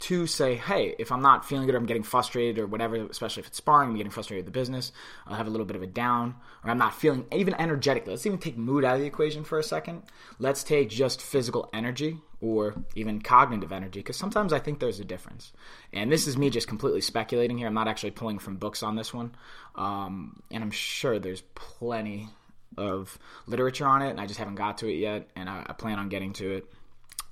to 0.00 0.26
say, 0.28 0.54
hey, 0.54 0.94
if 0.98 1.10
I'm 1.10 1.22
not 1.22 1.44
feeling 1.44 1.66
good 1.66 1.74
or 1.74 1.78
I'm 1.78 1.86
getting 1.86 2.04
frustrated 2.04 2.58
or 2.58 2.66
whatever, 2.66 2.96
especially 2.96 3.40
if 3.40 3.48
it's 3.48 3.56
sparring, 3.56 3.90
I'm 3.90 3.96
getting 3.96 4.12
frustrated 4.12 4.44
with 4.44 4.52
the 4.52 4.58
business, 4.58 4.92
I'll 5.26 5.36
have 5.36 5.48
a 5.48 5.50
little 5.50 5.66
bit 5.66 5.76
of 5.76 5.82
a 5.82 5.88
down, 5.88 6.36
or 6.64 6.70
I'm 6.70 6.78
not 6.78 6.94
feeling 6.94 7.26
even 7.32 7.54
energetic. 7.54 8.06
Let's 8.06 8.24
even 8.24 8.38
take 8.38 8.56
mood 8.56 8.84
out 8.84 8.94
of 8.94 9.00
the 9.00 9.06
equation 9.06 9.42
for 9.42 9.58
a 9.58 9.62
second. 9.62 10.04
Let's 10.38 10.62
take 10.62 10.88
just 10.88 11.20
physical 11.20 11.68
energy 11.72 12.18
or 12.40 12.76
even 12.94 13.20
cognitive 13.20 13.72
energy, 13.72 13.98
because 13.98 14.16
sometimes 14.16 14.52
I 14.52 14.60
think 14.60 14.78
there's 14.78 15.00
a 15.00 15.04
difference. 15.04 15.52
And 15.92 16.12
this 16.12 16.28
is 16.28 16.36
me 16.36 16.50
just 16.50 16.68
completely 16.68 17.00
speculating 17.00 17.58
here. 17.58 17.66
I'm 17.66 17.74
not 17.74 17.88
actually 17.88 18.12
pulling 18.12 18.38
from 18.38 18.56
books 18.56 18.84
on 18.84 18.94
this 18.94 19.12
one. 19.12 19.34
Um, 19.74 20.40
and 20.52 20.62
I'm 20.62 20.70
sure 20.70 21.18
there's 21.18 21.42
plenty 21.56 22.28
of 22.76 23.18
literature 23.48 23.86
on 23.86 24.02
it, 24.02 24.10
and 24.10 24.20
I 24.20 24.26
just 24.26 24.38
haven't 24.38 24.54
got 24.54 24.78
to 24.78 24.88
it 24.88 24.98
yet, 24.98 25.28
and 25.34 25.48
I, 25.48 25.64
I 25.66 25.72
plan 25.72 25.98
on 25.98 26.08
getting 26.08 26.32
to 26.34 26.58
it 26.58 26.72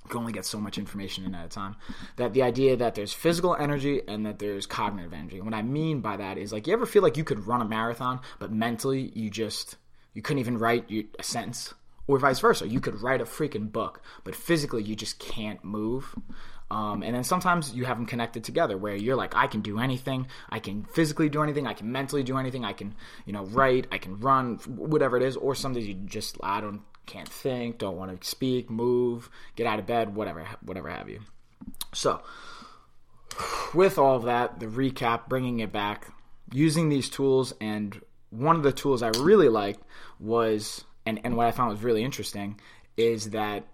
can 0.07 0.19
only 0.19 0.33
get 0.33 0.45
so 0.45 0.59
much 0.59 0.77
information 0.77 1.25
in 1.25 1.35
at 1.35 1.45
a 1.45 1.49
time. 1.49 1.75
That 2.15 2.33
the 2.33 2.43
idea 2.43 2.75
that 2.77 2.95
there's 2.95 3.13
physical 3.13 3.55
energy 3.55 4.01
and 4.07 4.25
that 4.25 4.39
there's 4.39 4.65
cognitive 4.65 5.13
energy. 5.13 5.41
What 5.41 5.53
I 5.53 5.61
mean 5.61 6.01
by 6.01 6.17
that 6.17 6.37
is 6.37 6.51
like 6.51 6.67
you 6.67 6.73
ever 6.73 6.85
feel 6.85 7.03
like 7.03 7.17
you 7.17 7.23
could 7.23 7.45
run 7.45 7.61
a 7.61 7.65
marathon, 7.65 8.21
but 8.39 8.51
mentally 8.51 9.11
you 9.13 9.29
just 9.29 9.77
you 10.13 10.21
couldn't 10.21 10.39
even 10.39 10.57
write 10.57 10.89
a 10.91 11.23
sentence, 11.23 11.73
or 12.07 12.17
vice 12.17 12.39
versa. 12.39 12.67
You 12.67 12.79
could 12.79 13.01
write 13.01 13.21
a 13.21 13.25
freaking 13.25 13.71
book, 13.71 14.01
but 14.23 14.35
physically 14.35 14.81
you 14.81 14.95
just 14.95 15.19
can't 15.19 15.63
move. 15.63 16.15
Um, 16.69 17.01
and 17.03 17.15
then 17.15 17.23
sometimes 17.23 17.73
you 17.73 17.85
have 17.85 17.97
them 17.97 18.05
connected 18.05 18.43
together 18.43 18.77
where 18.77 18.95
you're 18.95 19.15
like, 19.15 19.35
I 19.35 19.47
can 19.47 19.61
do 19.61 19.79
anything. 19.79 20.27
I 20.49 20.59
can 20.59 20.83
physically 20.83 21.29
do 21.29 21.41
anything. 21.41 21.65
I 21.65 21.73
can 21.73 21.91
mentally 21.91 22.23
do 22.23 22.37
anything. 22.37 22.65
I 22.65 22.73
can, 22.73 22.95
you 23.25 23.33
know, 23.33 23.45
write. 23.45 23.87
I 23.91 23.99
can 23.99 24.19
run, 24.19 24.57
whatever 24.65 25.17
it 25.17 25.23
is. 25.23 25.37
Or 25.37 25.55
some 25.55 25.73
days 25.73 25.87
you 25.87 25.93
just, 25.93 26.37
I 26.43 26.59
don't, 26.59 26.81
can't 27.07 27.27
think, 27.27 27.79
don't 27.79 27.97
want 27.97 28.21
to 28.21 28.27
speak, 28.27 28.69
move, 28.69 29.29
get 29.55 29.65
out 29.65 29.79
of 29.79 29.87
bed, 29.87 30.15
whatever, 30.15 30.45
whatever 30.61 30.89
have 30.89 31.09
you. 31.09 31.21
So, 31.93 32.21
with 33.73 33.97
all 33.97 34.15
of 34.15 34.23
that, 34.23 34.59
the 34.59 34.67
recap, 34.67 35.27
bringing 35.27 35.59
it 35.59 35.71
back, 35.71 36.07
using 36.51 36.89
these 36.89 37.09
tools, 37.09 37.53
and 37.59 37.99
one 38.29 38.55
of 38.55 38.63
the 38.63 38.71
tools 38.71 39.01
I 39.01 39.09
really 39.19 39.49
liked 39.49 39.81
was, 40.19 40.83
and, 41.05 41.19
and 41.23 41.35
what 41.35 41.47
I 41.47 41.51
found 41.51 41.71
was 41.71 41.81
really 41.81 42.03
interesting, 42.03 42.59
is 42.95 43.31
that 43.31 43.65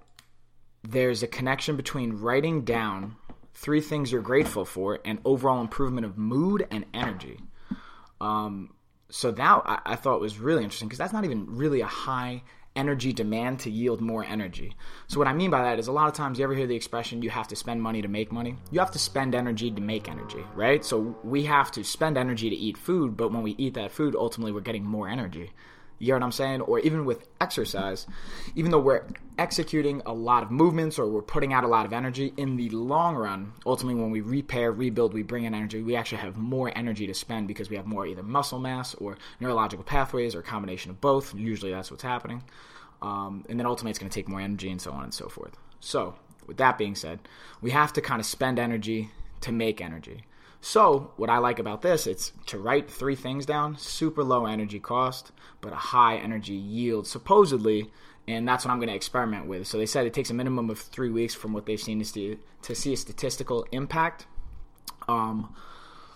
there's 0.84 1.24
a 1.24 1.28
connection 1.28 1.76
between 1.76 2.14
writing 2.14 2.64
down 2.64 3.16
three 3.54 3.82
things 3.82 4.12
you're 4.12 4.22
grateful 4.22 4.66
for 4.66 5.00
and 5.06 5.20
overall 5.26 5.62
improvement 5.62 6.06
of 6.06 6.18
mood 6.18 6.68
and 6.72 6.86
energy. 6.94 7.40
Um, 8.20 8.74
so 9.10 9.32
that 9.32 9.62
I, 9.66 9.80
I 9.86 9.96
thought 9.96 10.20
was 10.20 10.40
really 10.40 10.64
interesting 10.64 10.88
because 10.88 10.98
that's 10.98 11.14
not 11.14 11.24
even 11.24 11.46
really 11.56 11.82
a 11.82 11.88
high 11.88 12.44
energy 12.76 13.14
demand 13.14 13.60
to 13.60 13.70
yield 13.70 14.02
more 14.02 14.24
energy. 14.24 14.76
So 15.08 15.20
what 15.20 15.28
I 15.28 15.34
mean 15.34 15.52
by 15.52 15.62
that 15.64 15.80
is 15.80 15.88
a 15.88 15.92
lot 15.92 16.08
of 16.08 16.14
times 16.14 16.40
you 16.40 16.44
ever 16.44 16.56
hear 16.56 16.68
the 16.68 16.76
expression 16.76 17.22
you 17.22 17.30
have 17.30 17.48
to 17.50 17.56
spend 17.56 17.82
money 17.82 18.02
to 18.02 18.08
make 18.08 18.32
money? 18.32 18.58
You 18.72 18.80
have 18.80 18.92
to 18.92 19.00
spend 19.00 19.36
energy 19.36 19.70
to 19.70 19.82
make 19.82 20.10
energy, 20.10 20.44
right? 20.56 20.84
So 20.84 21.16
we 21.24 21.44
have 21.44 21.72
to 21.74 21.84
spend 21.84 22.18
energy 22.18 22.50
to 22.50 22.56
eat 22.56 22.78
food, 22.78 23.16
but 23.16 23.32
when 23.32 23.44
we 23.44 23.56
eat 23.58 23.76
that 23.76 23.92
food, 23.92 24.16
ultimately 24.16 24.52
we're 24.52 24.62
getting 24.62 24.86
more 24.86 25.08
energy. 25.08 25.52
You 26.04 26.10
know 26.10 26.16
what 26.16 26.24
I'm 26.24 26.32
saying? 26.34 26.62
Or 26.62 26.80
even 26.80 27.06
with 27.06 27.26
exercise, 27.40 28.08
even 28.56 28.72
though 28.72 28.80
we're 28.80 29.08
executing 29.38 30.02
a 30.06 30.14
lot 30.14 30.44
of 30.44 30.52
movements 30.52 31.00
or 31.00 31.08
we're 31.08 31.22
putting 31.22 31.54
out 31.54 31.64
a 31.64 31.68
lot 31.68 31.86
of 31.86 31.94
energy, 31.94 32.34
in 32.36 32.58
the 32.58 32.70
long 32.72 33.16
run, 33.16 33.54
ultimately 33.66 34.02
when 34.02 34.12
we 34.12 34.20
repair, 34.20 34.74
rebuild, 34.74 35.14
we 35.14 35.24
bring 35.24 35.46
in 35.46 35.54
energy, 35.54 35.82
we 35.82 35.96
actually 35.96 36.18
have 36.18 36.36
more 36.36 36.72
energy 36.78 37.08
to 37.08 37.14
spend 37.14 37.48
because 37.48 37.70
we 37.70 37.78
have 37.78 37.88
more 37.88 38.06
either 38.06 38.22
muscle 38.22 38.60
mass 38.60 38.94
or 38.96 39.18
neurological 39.40 39.86
pathways 39.86 40.36
or 40.36 40.40
a 40.40 40.44
combination 40.44 40.92
of 40.92 41.00
both. 41.00 41.34
Usually 41.34 41.72
that's 41.72 41.90
what's 41.90 42.04
happening. 42.04 42.44
Um, 43.02 43.46
and 43.48 43.58
then 43.58 43.66
ultimately 43.66 43.92
it's 43.92 44.00
going 44.00 44.10
to 44.10 44.16
take 44.16 44.28
more 44.28 44.42
energy 44.42 44.70
and 44.70 44.82
so 44.82 44.92
on 44.92 45.06
and 45.06 45.14
so 45.14 45.30
forth. 45.30 45.56
So, 45.80 46.16
with 46.48 46.58
that 46.58 46.78
being 46.78 46.96
said, 46.96 47.20
we 47.62 47.72
have 47.72 47.94
to 47.94 48.02
kind 48.02 48.20
of 48.20 48.26
spend 48.26 48.60
energy 48.60 49.10
to 49.40 49.54
make 49.54 49.80
energy. 49.80 50.26
So, 50.66 51.12
what 51.18 51.30
I 51.30 51.40
like 51.40 51.60
about 51.60 51.82
this, 51.82 52.08
it's 52.08 52.32
to 52.46 52.58
write 52.58 52.90
three 52.90 53.18
things 53.18 53.46
down, 53.46 53.78
super 53.78 54.24
low 54.24 54.46
energy 54.46 54.80
cost, 54.80 55.34
but 55.60 55.74
a 55.74 55.76
high 55.76 56.16
energy 56.16 56.54
yield, 56.54 57.06
supposedly, 57.06 57.92
and 58.30 58.48
that's 58.48 58.64
what 58.64 58.72
I'm 58.72 58.78
going 58.78 58.88
to 58.88 58.96
experiment 58.96 59.46
with. 59.46 59.68
So, 59.68 59.78
they 59.78 59.86
said 59.86 60.06
it 60.08 60.14
takes 60.14 60.30
a 60.30 60.34
minimum 60.34 60.70
of 60.70 60.80
three 60.80 61.10
weeks 61.10 61.36
from 61.36 61.52
what 61.52 61.66
they've 61.66 61.82
seen 61.82 62.00
to 62.00 62.06
see, 62.06 62.38
to 62.62 62.76
see 62.76 62.94
a 62.94 62.98
statistical 62.98 63.68
impact. 63.74 64.26
Um, 65.10 65.54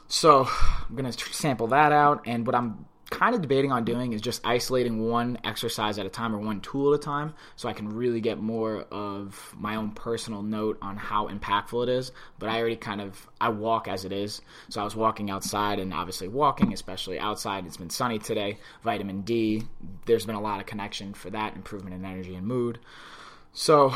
so, 0.08 0.48
I'm 0.88 0.96
going 0.96 1.12
to 1.12 1.34
sample 1.34 1.68
that 1.68 1.92
out, 1.92 2.22
and 2.26 2.48
what 2.48 2.56
I'm 2.56 2.86
kind 3.10 3.34
of 3.34 3.42
debating 3.42 3.72
on 3.72 3.86
doing 3.86 4.12
is 4.12 4.22
just 4.22 4.46
isolating 4.46 5.08
one 5.08 5.38
exercise 5.44 5.98
at 5.98 6.06
a 6.06 6.10
time 6.10 6.36
or 6.36 6.40
one 6.40 6.60
tool 6.60 6.94
at 6.94 7.00
a 7.00 7.02
time 7.02 7.34
so 7.56 7.70
I 7.70 7.74
can 7.74 7.96
really 7.96 8.20
get 8.20 8.38
more 8.38 8.82
of 8.92 9.56
my 9.58 9.76
own 9.76 9.92
personal 9.92 10.42
note 10.42 10.78
on 10.82 10.98
how 10.98 11.28
impactful 11.28 11.84
it 11.84 11.90
is. 11.90 12.12
But 12.38 12.50
I 12.50 12.60
already 12.60 12.76
kind 12.76 13.00
of 13.00 13.28
I 13.40 13.50
walk 13.50 13.88
as 13.88 14.04
it 14.04 14.12
is. 14.12 14.42
So 14.70 14.82
I 14.82 14.84
was 14.84 14.96
walking 14.96 15.30
outside 15.30 15.80
and 15.80 15.94
obviously 15.94 16.28
walking, 16.28 16.74
especially 16.74 17.18
outside. 17.20 17.66
It's 17.66 17.78
been 17.78 17.90
sunny 17.90 18.20
today. 18.20 18.58
Vitamin 18.84 19.22
D, 19.22 19.64
there's 20.06 20.26
been 20.26 20.36
a 20.36 20.42
lot 20.42 20.60
of 20.60 20.66
connection 20.66 21.14
for 21.14 21.30
that 21.30 21.56
improvement 21.56 21.96
in 21.96 22.04
energy 22.04 22.36
and 22.36 22.46
mood. 22.46 22.80
So 23.54 23.96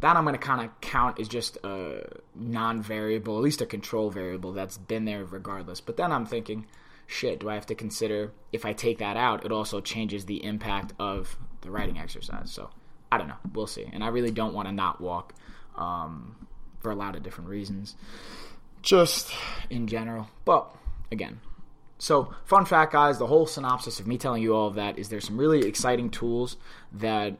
that 0.00 0.16
I'm 0.16 0.24
going 0.24 0.34
to 0.34 0.40
kind 0.40 0.64
of 0.64 0.80
count 0.80 1.20
as 1.20 1.28
just 1.28 1.58
a 1.62 2.02
non-variable, 2.34 3.36
at 3.36 3.42
least 3.42 3.60
a 3.60 3.66
control 3.66 4.10
variable 4.10 4.52
that's 4.52 4.78
been 4.78 5.04
there 5.04 5.24
regardless. 5.24 5.80
But 5.80 5.96
then 5.96 6.10
I'm 6.10 6.26
thinking 6.26 6.66
shit, 7.06 7.40
do 7.40 7.48
I 7.48 7.54
have 7.54 7.66
to 7.66 7.74
consider 7.74 8.32
if 8.52 8.64
I 8.64 8.72
take 8.72 8.98
that 8.98 9.16
out, 9.16 9.44
it 9.44 9.52
also 9.52 9.80
changes 9.80 10.26
the 10.26 10.44
impact 10.44 10.92
of 10.98 11.36
the 11.60 11.70
writing 11.70 11.98
exercise. 11.98 12.50
So 12.50 12.70
I 13.10 13.18
don't 13.18 13.28
know. 13.28 13.36
We'll 13.54 13.66
see. 13.66 13.88
And 13.92 14.02
I 14.02 14.08
really 14.08 14.30
don't 14.30 14.54
want 14.54 14.68
to 14.68 14.72
not 14.72 15.00
walk 15.00 15.34
um, 15.76 16.46
for 16.80 16.90
a 16.90 16.94
lot 16.94 17.16
of 17.16 17.22
different 17.22 17.50
reasons, 17.50 17.96
just 18.82 19.32
in 19.70 19.86
general. 19.86 20.28
But 20.44 20.74
again, 21.12 21.40
so 21.98 22.34
fun 22.44 22.64
fact, 22.64 22.92
guys, 22.92 23.18
the 23.18 23.26
whole 23.26 23.46
synopsis 23.46 24.00
of 24.00 24.06
me 24.06 24.18
telling 24.18 24.42
you 24.42 24.54
all 24.54 24.68
of 24.68 24.74
that 24.74 24.98
is 24.98 25.08
there's 25.08 25.26
some 25.26 25.38
really 25.38 25.66
exciting 25.66 26.10
tools 26.10 26.56
that 26.92 27.36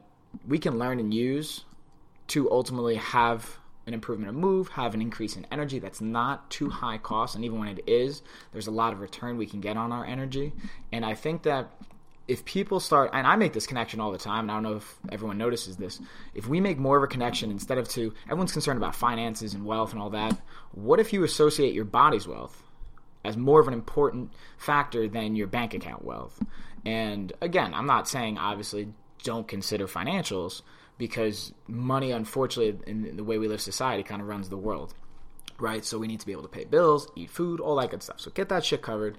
we 0.46 0.58
can 0.58 0.78
learn 0.78 1.00
and 1.00 1.12
use 1.12 1.64
to 2.28 2.50
ultimately 2.50 2.96
have 2.96 3.58
an 3.86 3.94
improvement 3.94 4.28
of 4.28 4.34
move, 4.34 4.68
have 4.68 4.94
an 4.94 5.00
increase 5.00 5.36
in 5.36 5.46
energy 5.50 5.78
that's 5.78 6.00
not 6.00 6.50
too 6.50 6.68
high 6.68 6.98
cost. 6.98 7.36
And 7.36 7.44
even 7.44 7.58
when 7.60 7.68
it 7.68 7.84
is, 7.86 8.22
there's 8.52 8.66
a 8.66 8.72
lot 8.72 8.92
of 8.92 9.00
return 9.00 9.36
we 9.36 9.46
can 9.46 9.60
get 9.60 9.76
on 9.76 9.92
our 9.92 10.04
energy. 10.04 10.52
And 10.92 11.04
I 11.04 11.14
think 11.14 11.44
that 11.44 11.70
if 12.26 12.44
people 12.44 12.80
start, 12.80 13.10
and 13.12 13.26
I 13.26 13.36
make 13.36 13.52
this 13.52 13.66
connection 13.66 14.00
all 14.00 14.10
the 14.10 14.18
time, 14.18 14.40
and 14.40 14.50
I 14.50 14.54
don't 14.54 14.64
know 14.64 14.76
if 14.76 14.98
everyone 15.12 15.38
notices 15.38 15.76
this, 15.76 16.00
if 16.34 16.48
we 16.48 16.60
make 16.60 16.78
more 16.78 16.96
of 16.96 17.04
a 17.04 17.06
connection 17.06 17.52
instead 17.52 17.78
of 17.78 17.88
to, 17.90 18.12
everyone's 18.24 18.52
concerned 18.52 18.78
about 18.78 18.96
finances 18.96 19.54
and 19.54 19.64
wealth 19.64 19.92
and 19.92 20.02
all 20.02 20.10
that, 20.10 20.36
what 20.72 20.98
if 20.98 21.12
you 21.12 21.22
associate 21.22 21.72
your 21.72 21.84
body's 21.84 22.26
wealth 22.26 22.62
as 23.24 23.36
more 23.36 23.60
of 23.60 23.68
an 23.68 23.74
important 23.74 24.32
factor 24.58 25.06
than 25.06 25.36
your 25.36 25.46
bank 25.46 25.74
account 25.74 26.04
wealth? 26.04 26.42
And 26.84 27.32
again, 27.40 27.72
I'm 27.74 27.86
not 27.86 28.08
saying 28.08 28.38
obviously 28.38 28.88
don't 29.22 29.46
consider 29.46 29.86
financials, 29.86 30.62
because 30.98 31.52
money, 31.68 32.10
unfortunately, 32.10 32.80
in 32.86 33.16
the 33.16 33.24
way 33.24 33.38
we 33.38 33.48
live 33.48 33.60
society, 33.60 34.02
kind 34.02 34.22
of 34.22 34.28
runs 34.28 34.48
the 34.48 34.56
world, 34.56 34.94
right? 35.58 35.84
So 35.84 35.98
we 35.98 36.06
need 36.06 36.20
to 36.20 36.26
be 36.26 36.32
able 36.32 36.42
to 36.42 36.48
pay 36.48 36.64
bills, 36.64 37.08
eat 37.16 37.30
food, 37.30 37.60
all 37.60 37.76
that 37.76 37.90
good 37.90 38.02
stuff. 38.02 38.20
So 38.20 38.30
get 38.30 38.48
that 38.48 38.64
shit 38.64 38.82
covered, 38.82 39.18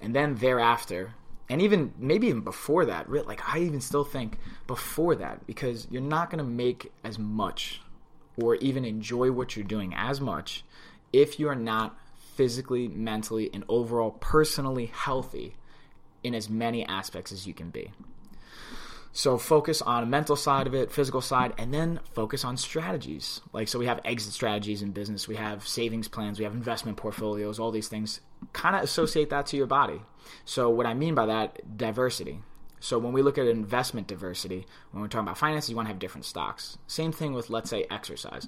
and 0.00 0.14
then 0.14 0.36
thereafter, 0.36 1.14
and 1.48 1.60
even 1.62 1.92
maybe 1.98 2.28
even 2.28 2.42
before 2.42 2.84
that, 2.84 3.10
like 3.10 3.42
I 3.52 3.60
even 3.60 3.80
still 3.80 4.04
think 4.04 4.38
before 4.66 5.14
that, 5.16 5.46
because 5.46 5.88
you're 5.90 6.02
not 6.02 6.30
gonna 6.30 6.44
make 6.44 6.92
as 7.02 7.18
much 7.18 7.80
or 8.40 8.54
even 8.56 8.84
enjoy 8.84 9.32
what 9.32 9.56
you're 9.56 9.64
doing 9.64 9.92
as 9.96 10.20
much 10.20 10.64
if 11.12 11.40
you 11.40 11.48
are 11.48 11.56
not 11.56 11.98
physically, 12.36 12.86
mentally, 12.86 13.50
and 13.52 13.64
overall 13.68 14.12
personally 14.12 14.86
healthy 14.86 15.56
in 16.22 16.34
as 16.34 16.48
many 16.48 16.84
aspects 16.86 17.32
as 17.32 17.46
you 17.46 17.54
can 17.54 17.70
be. 17.70 17.90
So 19.12 19.38
focus 19.38 19.82
on 19.82 20.02
a 20.02 20.06
mental 20.06 20.36
side 20.36 20.66
of 20.66 20.74
it, 20.74 20.92
physical 20.92 21.20
side, 21.20 21.54
and 21.58 21.72
then 21.72 22.00
focus 22.14 22.44
on 22.44 22.56
strategies. 22.56 23.40
Like 23.52 23.68
so 23.68 23.78
we 23.78 23.86
have 23.86 24.00
exit 24.04 24.32
strategies 24.32 24.82
in 24.82 24.92
business, 24.92 25.26
we 25.26 25.36
have 25.36 25.66
savings 25.66 26.08
plans, 26.08 26.38
we 26.38 26.44
have 26.44 26.54
investment 26.54 26.96
portfolios, 26.96 27.58
all 27.58 27.70
these 27.70 27.88
things. 27.88 28.20
Kind 28.52 28.76
of 28.76 28.82
associate 28.82 29.30
that 29.30 29.46
to 29.46 29.56
your 29.56 29.66
body. 29.66 30.00
So 30.44 30.70
what 30.70 30.86
I 30.86 30.94
mean 30.94 31.14
by 31.14 31.26
that, 31.26 31.76
diversity. 31.76 32.40
So 32.80 32.98
when 32.98 33.12
we 33.12 33.22
look 33.22 33.38
at 33.38 33.46
investment 33.46 34.06
diversity, 34.06 34.66
when 34.92 35.02
we're 35.02 35.08
talking 35.08 35.26
about 35.26 35.38
finances, 35.38 35.70
you 35.70 35.76
want 35.76 35.86
to 35.86 35.92
have 35.92 35.98
different 35.98 36.24
stocks. 36.24 36.78
Same 36.86 37.12
thing 37.12 37.32
with 37.32 37.50
let's 37.50 37.70
say 37.70 37.86
exercise. 37.90 38.46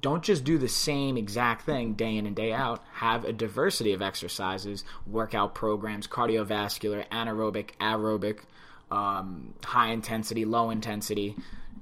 Don't 0.00 0.22
just 0.22 0.44
do 0.44 0.56
the 0.56 0.68
same 0.68 1.18
exact 1.18 1.66
thing 1.66 1.92
day 1.92 2.16
in 2.16 2.24
and 2.26 2.34
day 2.34 2.52
out. 2.52 2.82
Have 2.94 3.24
a 3.24 3.32
diversity 3.34 3.92
of 3.92 4.00
exercises, 4.00 4.82
workout 5.06 5.54
programs, 5.54 6.06
cardiovascular, 6.06 7.06
anaerobic, 7.10 7.72
aerobic, 7.80 8.40
um, 8.90 9.54
high 9.64 9.92
intensity, 9.92 10.44
low 10.44 10.70
intensity, 10.70 11.36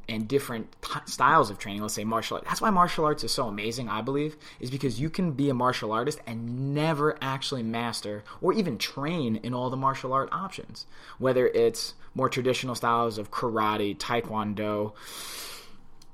and 0.08 0.26
different 0.26 0.74
t- 0.82 1.00
styles 1.04 1.50
of 1.50 1.58
training. 1.58 1.82
Let's 1.82 1.94
say 1.94 2.04
martial 2.04 2.38
arts. 2.38 2.48
That's 2.48 2.60
why 2.60 2.70
martial 2.70 3.04
arts 3.04 3.24
is 3.24 3.32
so 3.32 3.46
amazing, 3.46 3.88
I 3.88 4.00
believe, 4.00 4.36
is 4.58 4.70
because 4.70 5.00
you 5.00 5.10
can 5.10 5.32
be 5.32 5.50
a 5.50 5.54
martial 5.54 5.92
artist 5.92 6.20
and 6.26 6.74
never 6.74 7.18
actually 7.20 7.62
master 7.62 8.24
or 8.40 8.52
even 8.52 8.78
train 8.78 9.36
in 9.36 9.52
all 9.52 9.68
the 9.70 9.76
martial 9.76 10.12
art 10.12 10.30
options. 10.32 10.86
Whether 11.18 11.48
it's 11.48 11.94
more 12.14 12.28
traditional 12.28 12.74
styles 12.74 13.18
of 13.18 13.30
karate, 13.30 13.96
taekwondo, 13.96 14.92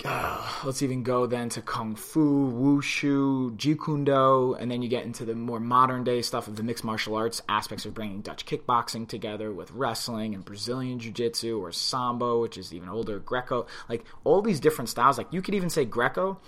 uh, 0.05 0.53
let's 0.65 0.83
even 0.83 1.03
go 1.03 1.27
then 1.27 1.49
to 1.49 1.63
kung 1.63 1.95
fu, 1.97 2.51
wushu, 2.53 3.57
jeet 3.57 4.61
and 4.61 4.71
then 4.71 4.83
you 4.83 4.89
get 4.89 5.05
into 5.05 5.25
the 5.25 5.35
more 5.35 5.59
modern 5.59 6.05
day 6.05 6.21
stuff 6.21 6.47
of 6.47 6.57
the 6.57 6.63
mixed 6.63 6.85
martial 6.85 7.15
arts 7.15 7.41
aspects 7.49 7.87
of 7.87 7.95
bringing 7.95 8.21
Dutch 8.21 8.45
kickboxing 8.45 9.09
together 9.09 9.51
with 9.51 9.71
wrestling 9.71 10.35
and 10.35 10.45
Brazilian 10.45 10.99
jiu-jitsu 10.99 11.59
or 11.59 11.73
sambo, 11.73 12.43
which 12.43 12.59
is 12.59 12.75
even 12.75 12.89
older, 12.89 13.19
Greco, 13.19 13.67
like 13.89 14.05
all 14.25 14.43
these 14.43 14.61
different 14.61 14.91
styles. 14.91 15.17
Like 15.17 15.33
you 15.33 15.41
could 15.41 15.55
even 15.55 15.71
say 15.71 15.87
Greco 15.87 16.39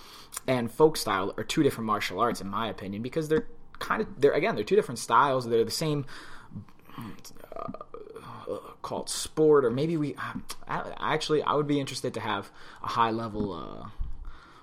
and 0.46 0.70
folk 0.70 0.96
style 0.96 1.32
are 1.38 1.44
two 1.44 1.62
different 1.62 1.86
martial 1.86 2.20
arts 2.20 2.40
in 2.42 2.48
my 2.48 2.68
opinion 2.68 3.02
because 3.02 3.28
they're 3.28 3.46
kind 3.78 4.02
of 4.02 4.20
they're 4.20 4.32
again 4.32 4.54
they're 4.54 4.64
two 4.64 4.76
different 4.76 4.98
styles. 4.98 5.48
They're 5.48 5.64
the 5.64 5.70
same. 5.70 6.04
Called 8.82 9.08
sport, 9.10 9.64
or 9.64 9.70
maybe 9.70 9.96
we 9.96 10.14
actually 10.68 11.42
I 11.42 11.54
would 11.54 11.66
be 11.66 11.80
interested 11.80 12.14
to 12.14 12.20
have 12.20 12.50
a 12.82 12.86
high 12.86 13.10
level 13.10 13.52
uh, 13.52 13.88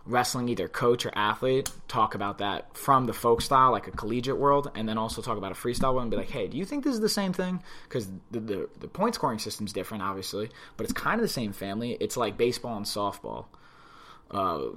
wrestling 0.05 0.49
either 0.49 0.67
coach 0.67 1.05
or 1.05 1.11
athlete 1.15 1.71
talk 1.87 2.13
about 2.13 2.39
that 2.39 2.75
from 2.77 3.05
the 3.05 3.13
folk 3.13 3.41
style, 3.41 3.71
like 3.71 3.87
a 3.87 3.91
collegiate 3.91 4.37
world, 4.37 4.69
and 4.75 4.87
then 4.87 4.97
also 4.97 5.21
talk 5.21 5.37
about 5.37 5.51
a 5.51 5.55
freestyle 5.55 5.93
one 5.93 6.03
and 6.03 6.11
be 6.11 6.17
like, 6.17 6.29
hey, 6.29 6.47
do 6.47 6.57
you 6.57 6.65
think 6.65 6.83
this 6.83 6.93
is 6.93 6.99
the 6.99 7.09
same 7.09 7.33
thing? 7.33 7.61
Because 7.83 8.07
the, 8.31 8.39
the, 8.39 8.69
the 8.79 8.87
point 8.87 9.15
scoring 9.15 9.39
system's 9.39 9.71
different, 9.71 10.03
obviously, 10.03 10.49
but 10.77 10.83
it's 10.83 10.93
kind 10.93 11.15
of 11.15 11.21
the 11.21 11.33
same 11.33 11.53
family. 11.53 11.97
It's 11.99 12.17
like 12.17 12.37
baseball 12.37 12.75
and 12.75 12.85
softball. 12.85 13.45
Uh, 14.31 14.69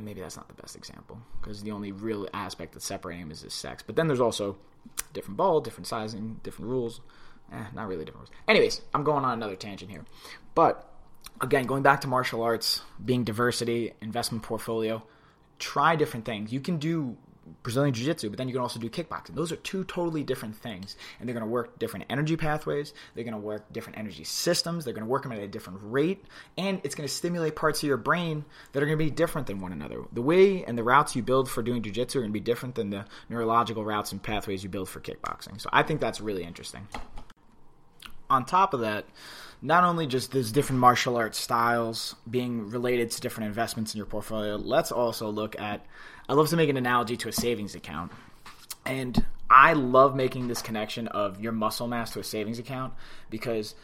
maybe 0.00 0.20
that's 0.20 0.36
not 0.36 0.48
the 0.48 0.60
best 0.60 0.76
example 0.76 1.18
because 1.40 1.62
the 1.62 1.70
only 1.70 1.92
real 1.92 2.28
aspect 2.34 2.74
that's 2.74 2.84
separating 2.84 3.22
them 3.22 3.30
is 3.30 3.42
the 3.42 3.50
sex. 3.50 3.82
But 3.84 3.96
then 3.96 4.06
there's 4.06 4.20
also 4.20 4.56
different 5.12 5.38
ball, 5.38 5.60
different 5.60 5.86
sizing, 5.86 6.40
different 6.42 6.70
rules. 6.70 7.00
Eh, 7.52 7.64
not 7.74 7.88
really 7.88 8.04
different 8.04 8.28
rules. 8.28 8.42
Anyways, 8.46 8.80
I'm 8.94 9.04
going 9.04 9.24
on 9.24 9.32
another 9.32 9.56
tangent 9.56 9.90
here. 9.90 10.04
But 10.54 10.90
again, 11.40 11.66
going 11.66 11.82
back 11.82 12.02
to 12.02 12.08
martial 12.08 12.42
arts, 12.42 12.82
being 13.02 13.24
diversity, 13.24 13.92
investment 14.00 14.42
portfolio, 14.42 15.02
try 15.58 15.96
different 15.96 16.26
things. 16.26 16.52
You 16.52 16.60
can 16.60 16.78
do 16.78 17.16
Brazilian 17.62 17.94
Jiu 17.94 18.04
Jitsu, 18.04 18.28
but 18.28 18.38
then 18.38 18.48
you 18.48 18.54
can 18.54 18.62
also 18.62 18.78
do 18.78 18.90
kickboxing. 18.90 19.34
Those 19.34 19.52
are 19.52 19.56
two 19.56 19.84
totally 19.84 20.22
different 20.22 20.56
things. 20.56 20.96
And 21.18 21.28
they're 21.28 21.34
going 21.34 21.46
to 21.46 21.50
work 21.50 21.78
different 21.78 22.06
energy 22.10 22.36
pathways. 22.36 22.92
They're 23.14 23.24
going 23.24 23.32
to 23.32 23.40
work 23.40 23.72
different 23.72 23.98
energy 23.98 24.24
systems. 24.24 24.84
They're 24.84 24.94
going 24.94 25.06
to 25.06 25.10
work 25.10 25.22
them 25.22 25.32
at 25.32 25.38
a 25.38 25.48
different 25.48 25.78
rate. 25.82 26.24
And 26.56 26.80
it's 26.84 26.94
going 26.94 27.08
to 27.08 27.14
stimulate 27.14 27.56
parts 27.56 27.82
of 27.82 27.88
your 27.88 27.96
brain 27.96 28.44
that 28.72 28.82
are 28.82 28.86
going 28.86 28.98
to 28.98 29.04
be 29.04 29.10
different 29.10 29.46
than 29.46 29.60
one 29.60 29.72
another. 29.72 30.02
The 30.12 30.22
way 30.22 30.64
and 30.64 30.76
the 30.76 30.84
routes 30.84 31.16
you 31.16 31.22
build 31.22 31.48
for 31.48 31.62
doing 31.62 31.82
Jiu 31.82 31.92
Jitsu 31.92 32.18
are 32.18 32.22
going 32.22 32.32
to 32.32 32.38
be 32.38 32.40
different 32.40 32.74
than 32.74 32.90
the 32.90 33.06
neurological 33.28 33.84
routes 33.84 34.12
and 34.12 34.22
pathways 34.22 34.62
you 34.62 34.68
build 34.68 34.88
for 34.88 35.00
kickboxing. 35.00 35.60
So 35.60 35.70
I 35.72 35.82
think 35.82 36.00
that's 36.00 36.20
really 36.20 36.44
interesting. 36.44 36.86
On 38.30 38.44
top 38.44 38.74
of 38.74 38.80
that, 38.80 39.06
not 39.60 39.84
only 39.84 40.06
just 40.06 40.32
those 40.32 40.52
different 40.52 40.80
martial 40.80 41.16
arts 41.16 41.38
styles 41.38 42.14
being 42.30 42.70
related 42.70 43.10
to 43.10 43.20
different 43.20 43.48
investments 43.48 43.94
in 43.94 43.98
your 43.98 44.06
portfolio, 44.06 44.56
let's 44.56 44.92
also 44.92 45.28
look 45.30 45.58
at. 45.58 45.84
I 46.28 46.34
love 46.34 46.48
to 46.50 46.56
make 46.56 46.68
an 46.68 46.76
analogy 46.76 47.16
to 47.18 47.28
a 47.28 47.32
savings 47.32 47.74
account. 47.74 48.12
And 48.84 49.24
I 49.50 49.72
love 49.72 50.14
making 50.14 50.48
this 50.48 50.62
connection 50.62 51.08
of 51.08 51.40
your 51.40 51.52
muscle 51.52 51.88
mass 51.88 52.12
to 52.12 52.20
a 52.20 52.24
savings 52.24 52.58
account 52.58 52.94
because. 53.30 53.74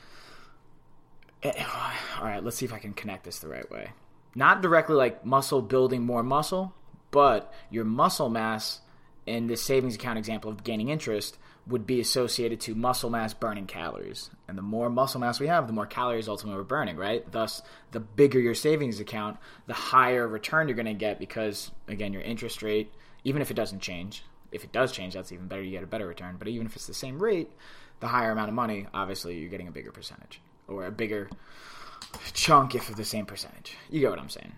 Eh, 1.42 1.52
all 2.18 2.24
right, 2.24 2.42
let's 2.42 2.56
see 2.56 2.64
if 2.64 2.72
I 2.72 2.78
can 2.78 2.92
connect 2.92 3.24
this 3.24 3.38
the 3.38 3.48
right 3.48 3.70
way. 3.70 3.90
Not 4.34 4.62
directly 4.62 4.96
like 4.96 5.24
muscle 5.24 5.62
building 5.62 6.02
more 6.02 6.22
muscle, 6.22 6.74
but 7.10 7.52
your 7.70 7.84
muscle 7.84 8.28
mass 8.28 8.80
in 9.26 9.46
this 9.46 9.62
savings 9.62 9.94
account 9.94 10.18
example 10.18 10.50
of 10.50 10.64
gaining 10.64 10.88
interest 10.88 11.38
would 11.66 11.86
be 11.86 12.00
associated 12.00 12.60
to 12.60 12.74
muscle 12.74 13.08
mass 13.08 13.32
burning 13.32 13.66
calories. 13.66 14.30
And 14.48 14.58
the 14.58 14.62
more 14.62 14.90
muscle 14.90 15.20
mass 15.20 15.40
we 15.40 15.46
have, 15.46 15.66
the 15.66 15.72
more 15.72 15.86
calories 15.86 16.28
ultimately 16.28 16.58
we're 16.58 16.64
burning, 16.64 16.96
right? 16.96 17.30
Thus, 17.30 17.62
the 17.92 18.00
bigger 18.00 18.38
your 18.38 18.54
savings 18.54 19.00
account, 19.00 19.38
the 19.66 19.72
higher 19.72 20.28
return 20.28 20.68
you're 20.68 20.76
going 20.76 20.86
to 20.86 20.94
get 20.94 21.18
because, 21.18 21.70
again, 21.88 22.12
your 22.12 22.22
interest 22.22 22.62
rate, 22.62 22.92
even 23.24 23.40
if 23.40 23.50
it 23.50 23.54
doesn't 23.54 23.80
change, 23.80 24.24
if 24.52 24.62
it 24.62 24.72
does 24.72 24.92
change, 24.92 25.14
that's 25.14 25.32
even 25.32 25.48
better. 25.48 25.62
You 25.62 25.70
get 25.70 25.82
a 25.82 25.86
better 25.86 26.06
return. 26.06 26.36
But 26.38 26.48
even 26.48 26.66
if 26.66 26.76
it's 26.76 26.86
the 26.86 26.94
same 26.94 27.20
rate, 27.20 27.50
the 28.00 28.08
higher 28.08 28.30
amount 28.30 28.48
of 28.48 28.54
money, 28.54 28.86
obviously, 28.92 29.38
you're 29.38 29.50
getting 29.50 29.68
a 29.68 29.72
bigger 29.72 29.90
percentage 29.90 30.40
or 30.68 30.86
a 30.86 30.92
bigger 30.92 31.30
chunk 32.34 32.74
if 32.74 32.88
it's 32.88 32.98
the 32.98 33.04
same 33.04 33.26
percentage. 33.26 33.76
You 33.90 34.00
get 34.00 34.10
what 34.10 34.18
I'm 34.18 34.28
saying. 34.28 34.52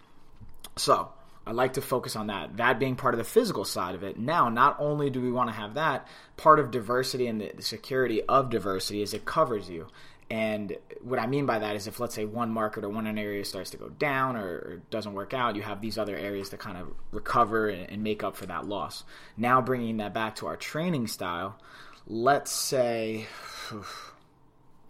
So, 0.77 1.11
I 1.47 1.53
like 1.53 1.75
to 1.75 1.81
focus 1.81 2.17
on 2.17 2.27
that. 2.27 2.57
That 2.57 2.81
being 2.81 2.97
part 2.97 3.15
of 3.15 3.19
the 3.19 3.25
physical 3.25 3.65
side 3.65 3.95
of 3.95 4.03
it. 4.03 4.19
Now, 4.19 4.49
not 4.49 4.77
only 4.81 5.11
do 5.11 5.21
we 5.21 5.31
want 5.31 5.49
to 5.49 5.55
have 5.55 5.75
that, 5.75 6.09
part 6.37 6.59
of 6.59 6.73
diversity 6.73 7.29
and 7.29 7.41
the, 7.41 7.63
security 7.63 8.23
of 8.23 8.51
diversity 8.51 9.01
is 9.01 9.15
it 9.15 9.25
covers 9.25 9.71
you. 9.71 9.87
And 10.29 10.77
what 11.03 11.21
I 11.21 11.29
mean 11.29 11.47
by 11.47 11.61
that 11.61 11.77
is 11.77 11.87
if, 11.87 12.01
let's 12.01 12.17
say, 12.17 12.25
one 12.25 12.51
market 12.51 12.83
or 12.83 12.89
one 12.89 13.07
area 13.07 13.45
starts 13.45 13.71
to 13.71 13.77
go 13.77 13.91
down 13.91 14.37
or, 14.37 14.49
or 14.49 14.83
doesn't 14.91 15.13
work 15.13 15.35
out, 15.35 15.55
you 15.55 15.63
have 15.63 15.81
these 15.81 15.99
other 15.99 16.17
areas 16.17 16.49
to 16.49 16.57
kind 16.57 16.77
of 16.77 16.89
recover 17.13 17.69
and, 17.69 17.89
and 17.91 18.03
make 18.03 18.25
up 18.25 18.37
for 18.37 18.47
that 18.47 18.67
loss. 18.67 19.05
Now, 19.37 19.61
bringing 19.61 19.99
that 19.99 20.13
back 20.13 20.35
to 20.37 20.49
our 20.49 20.57
training 20.57 21.07
style, 21.07 21.61
let's 22.09 22.51
say, 22.51 23.27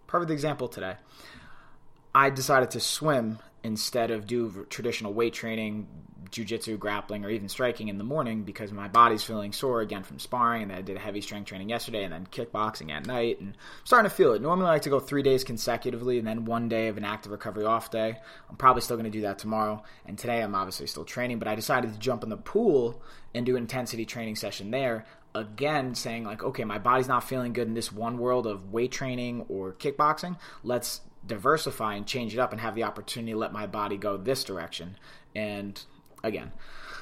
perfect 0.07 0.31
example 0.31 0.67
today. 0.67 0.95
I 2.15 2.31
decided 2.31 2.71
to 2.71 2.79
swim 2.79 3.37
instead 3.63 4.09
of 4.09 4.25
do 4.25 4.65
traditional 4.71 5.13
weight 5.13 5.33
training, 5.33 5.87
jujitsu, 6.31 6.77
grappling, 6.77 7.25
or 7.25 7.29
even 7.29 7.49
striking 7.49 7.87
in 7.87 7.97
the 7.97 8.03
morning 8.03 8.43
because 8.43 8.71
my 8.71 8.87
body's 8.87 9.23
feeling 9.23 9.51
sore 9.51 9.81
again 9.81 10.03
from 10.03 10.19
sparring, 10.19 10.63
and 10.63 10.71
then 10.71 10.77
I 10.77 10.81
did 10.81 10.97
a 10.97 10.99
heavy 10.99 11.21
strength 11.21 11.47
training 11.47 11.69
yesterday, 11.69 12.03
and 12.03 12.13
then 12.13 12.27
kickboxing 12.27 12.91
at 12.91 13.05
night, 13.05 13.39
and 13.39 13.49
I'm 13.49 13.85
starting 13.85 14.09
to 14.09 14.15
feel 14.15 14.33
it. 14.33 14.41
Normally, 14.41 14.67
I 14.67 14.73
like 14.73 14.81
to 14.83 14.89
go 14.89 14.99
three 14.99 15.23
days 15.23 15.43
consecutively, 15.43 16.19
and 16.19 16.27
then 16.27 16.45
one 16.45 16.69
day 16.69 16.87
of 16.87 16.97
an 16.97 17.05
active 17.05 17.31
recovery 17.31 17.65
off 17.65 17.91
day. 17.91 18.17
I'm 18.49 18.55
probably 18.55 18.81
still 18.81 18.97
going 18.97 19.11
to 19.11 19.17
do 19.17 19.21
that 19.21 19.39
tomorrow, 19.39 19.83
and 20.05 20.17
today 20.17 20.41
I'm 20.41 20.55
obviously 20.55 20.87
still 20.87 21.05
training, 21.05 21.39
but 21.39 21.47
I 21.47 21.55
decided 21.55 21.93
to 21.93 21.99
jump 21.99 22.23
in 22.23 22.29
the 22.29 22.37
pool 22.37 23.01
and 23.33 23.45
do 23.45 23.55
an 23.55 23.63
intensity 23.63 24.05
training 24.05 24.35
session 24.35 24.71
there. 24.71 25.05
Again, 25.35 25.93
saying 25.93 26.23
like, 26.23 26.43
okay, 26.43 26.63
my 26.63 26.79
body's 26.79 27.07
not 27.07 27.23
feeling 27.23 27.53
good 27.53 27.67
in 27.67 27.75
this 27.75 27.91
one 27.91 28.17
world 28.17 28.47
of 28.47 28.71
weight 28.71 28.91
training 28.91 29.45
or 29.49 29.73
kickboxing. 29.73 30.37
Let's 30.63 31.01
diversify 31.27 31.95
and 31.95 32.07
change 32.07 32.33
it 32.33 32.39
up 32.39 32.51
and 32.51 32.61
have 32.61 32.73
the 32.73 32.83
opportunity 32.83 33.33
to 33.33 33.37
let 33.37 33.53
my 33.53 33.67
body 33.67 33.97
go 33.97 34.17
this 34.17 34.43
direction. 34.43 34.97
And 35.35 35.79
again, 36.23 36.51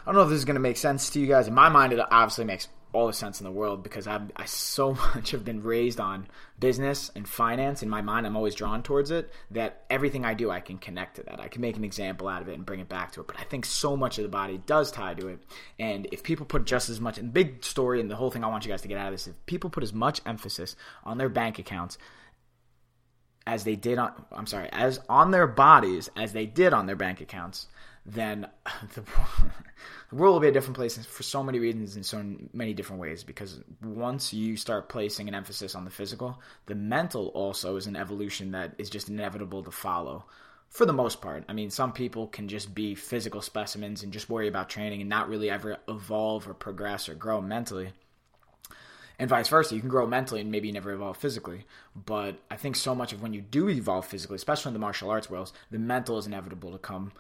I 0.02 0.06
don't 0.06 0.16
know 0.16 0.24
if 0.24 0.30
this 0.30 0.38
is 0.38 0.46
going 0.46 0.56
to 0.56 0.62
make 0.62 0.78
sense 0.78 1.10
to 1.12 1.20
you 1.20 1.28
guys. 1.28 1.48
In 1.48 1.54
my 1.54 1.70
mind, 1.70 1.94
it 1.94 2.00
obviously 2.00 2.46
makes 2.46 2.68
all 2.96 3.08
the 3.08 3.14
sense 3.14 3.42
in 3.42 3.44
the 3.44 3.52
world 3.52 3.84
because 3.84 4.08
I've, 4.08 4.32
I 4.38 4.46
so 4.46 4.94
much 5.16 5.32
have 5.32 5.44
been 5.44 5.62
raised 5.62 6.00
on 6.00 6.28
business 6.60 7.12
and 7.14 7.28
finance. 7.28 7.84
In 7.84 7.90
my 7.90 8.02
mind, 8.02 8.26
I'm 8.26 8.38
always 8.38 8.56
drawn 8.56 8.84
towards 8.84 9.12
it 9.12 9.32
that 9.52 9.84
everything 9.90 10.24
I 10.24 10.34
do, 10.34 10.50
I 10.50 10.62
can 10.62 10.78
connect 10.78 11.18
to 11.18 11.24
that. 11.24 11.40
I 11.40 11.50
can 11.50 11.62
make 11.62 11.76
an 11.76 11.84
example 11.84 12.28
out 12.28 12.42
of 12.42 12.48
it 12.48 12.54
and 12.54 12.66
bring 12.66 12.80
it 12.80 12.88
back 12.88 13.12
to 13.14 13.22
it. 13.22 13.28
But 13.28 13.38
I 13.38 13.44
think 13.44 13.66
so 13.66 13.98
much 13.98 14.18
of 14.18 14.24
the 14.24 14.30
body 14.30 14.58
does 14.66 14.92
tie 14.92 15.14
to 15.14 15.28
it. 15.28 15.40
And 15.78 16.08
if 16.12 16.24
people 16.24 16.46
put 16.46 16.66
just 16.66 16.90
as 16.90 17.02
much, 17.02 17.18
and 17.18 17.34
big 17.34 17.66
story 17.66 18.00
and 18.00 18.10
the 18.10 18.16
whole 18.16 18.32
thing 18.32 18.44
I 18.44 18.48
want 18.48 18.66
you 18.66 18.72
guys 18.72 18.82
to 18.84 18.88
get 18.88 18.98
out 18.98 19.08
of 19.08 19.14
this, 19.14 19.28
if 19.28 19.46
people 19.46 19.70
put 19.70 19.84
as 19.84 19.94
much 19.94 20.22
emphasis 20.26 20.76
on 21.04 21.18
their 21.18 21.30
bank 21.30 21.60
accounts 21.60 21.98
as 23.48 23.64
they 23.64 23.76
did 23.76 24.00
on 24.00 24.12
I'm 24.32 24.48
sorry, 24.48 24.70
as 24.72 25.00
on 25.10 25.32
their 25.32 25.48
bodies 25.48 26.10
as 26.16 26.34
they 26.34 26.46
did 26.46 26.74
on 26.74 26.86
their 26.88 26.96
bank 26.96 27.22
accounts, 27.22 27.68
then 28.06 28.48
the, 28.94 29.02
the 30.10 30.16
world 30.16 30.34
will 30.34 30.40
be 30.40 30.48
a 30.48 30.52
different 30.52 30.76
place 30.76 31.04
for 31.06 31.24
so 31.24 31.44
many 31.44 31.60
reasons 31.60 31.98
in 31.98 32.04
so 32.04 32.24
many 32.54 32.74
different 32.74 33.02
ways. 33.02 33.24
Because 33.24 33.62
once 33.84 34.34
you 34.34 34.58
start 34.58 34.90
placing 34.90 35.28
an 35.28 35.36
emphasis 35.36 35.76
on 35.76 35.86
the 35.86 35.92
physical, 35.92 36.40
the 36.68 36.76
mental 36.76 37.28
also 37.30 37.76
is 37.76 37.88
an 37.88 37.96
evolution 37.96 38.52
that 38.52 38.74
is 38.78 38.90
just 38.90 39.10
inevitable 39.10 39.64
to 39.64 39.72
follow. 39.72 40.26
For 40.70 40.86
the 40.86 40.94
most 40.94 41.22
part, 41.22 41.46
I 41.48 41.54
mean, 41.54 41.70
some 41.70 41.94
people 41.94 42.28
can 42.28 42.48
just 42.48 42.76
be 42.76 42.96
physical 42.96 43.42
specimens 43.42 44.04
and 44.04 44.12
just 44.12 44.30
worry 44.30 44.48
about 44.48 44.70
training 44.70 45.00
and 45.00 45.10
not 45.10 45.30
really 45.30 45.50
ever 45.50 45.78
evolve 45.88 46.50
or 46.50 46.54
progress 46.54 47.08
or 47.08 47.16
grow 47.16 47.40
mentally 47.40 47.94
and 49.18 49.30
vice 49.30 49.48
versa. 49.48 49.76
You 49.76 49.82
can 49.82 49.90
grow 49.90 50.06
mentally 50.06 50.42
and 50.42 50.52
maybe 50.52 50.72
never 50.72 50.92
evolve 50.92 51.18
physically. 51.18 51.66
But 51.96 52.40
I 52.52 52.58
think 52.58 52.76
so 52.76 52.94
much 52.94 53.14
of 53.14 53.22
when 53.22 53.34
you 53.34 53.42
do 53.42 53.70
evolve 53.70 54.06
physically, 54.06 54.36
especially 54.36 54.70
in 54.70 54.74
the 54.74 54.80
martial 54.80 55.10
arts 55.10 55.30
worlds, 55.30 55.54
the 55.72 55.80
mental 55.80 56.18
is 56.18 56.28
inevitable 56.28 56.72
to 56.72 56.78
come 56.78 57.12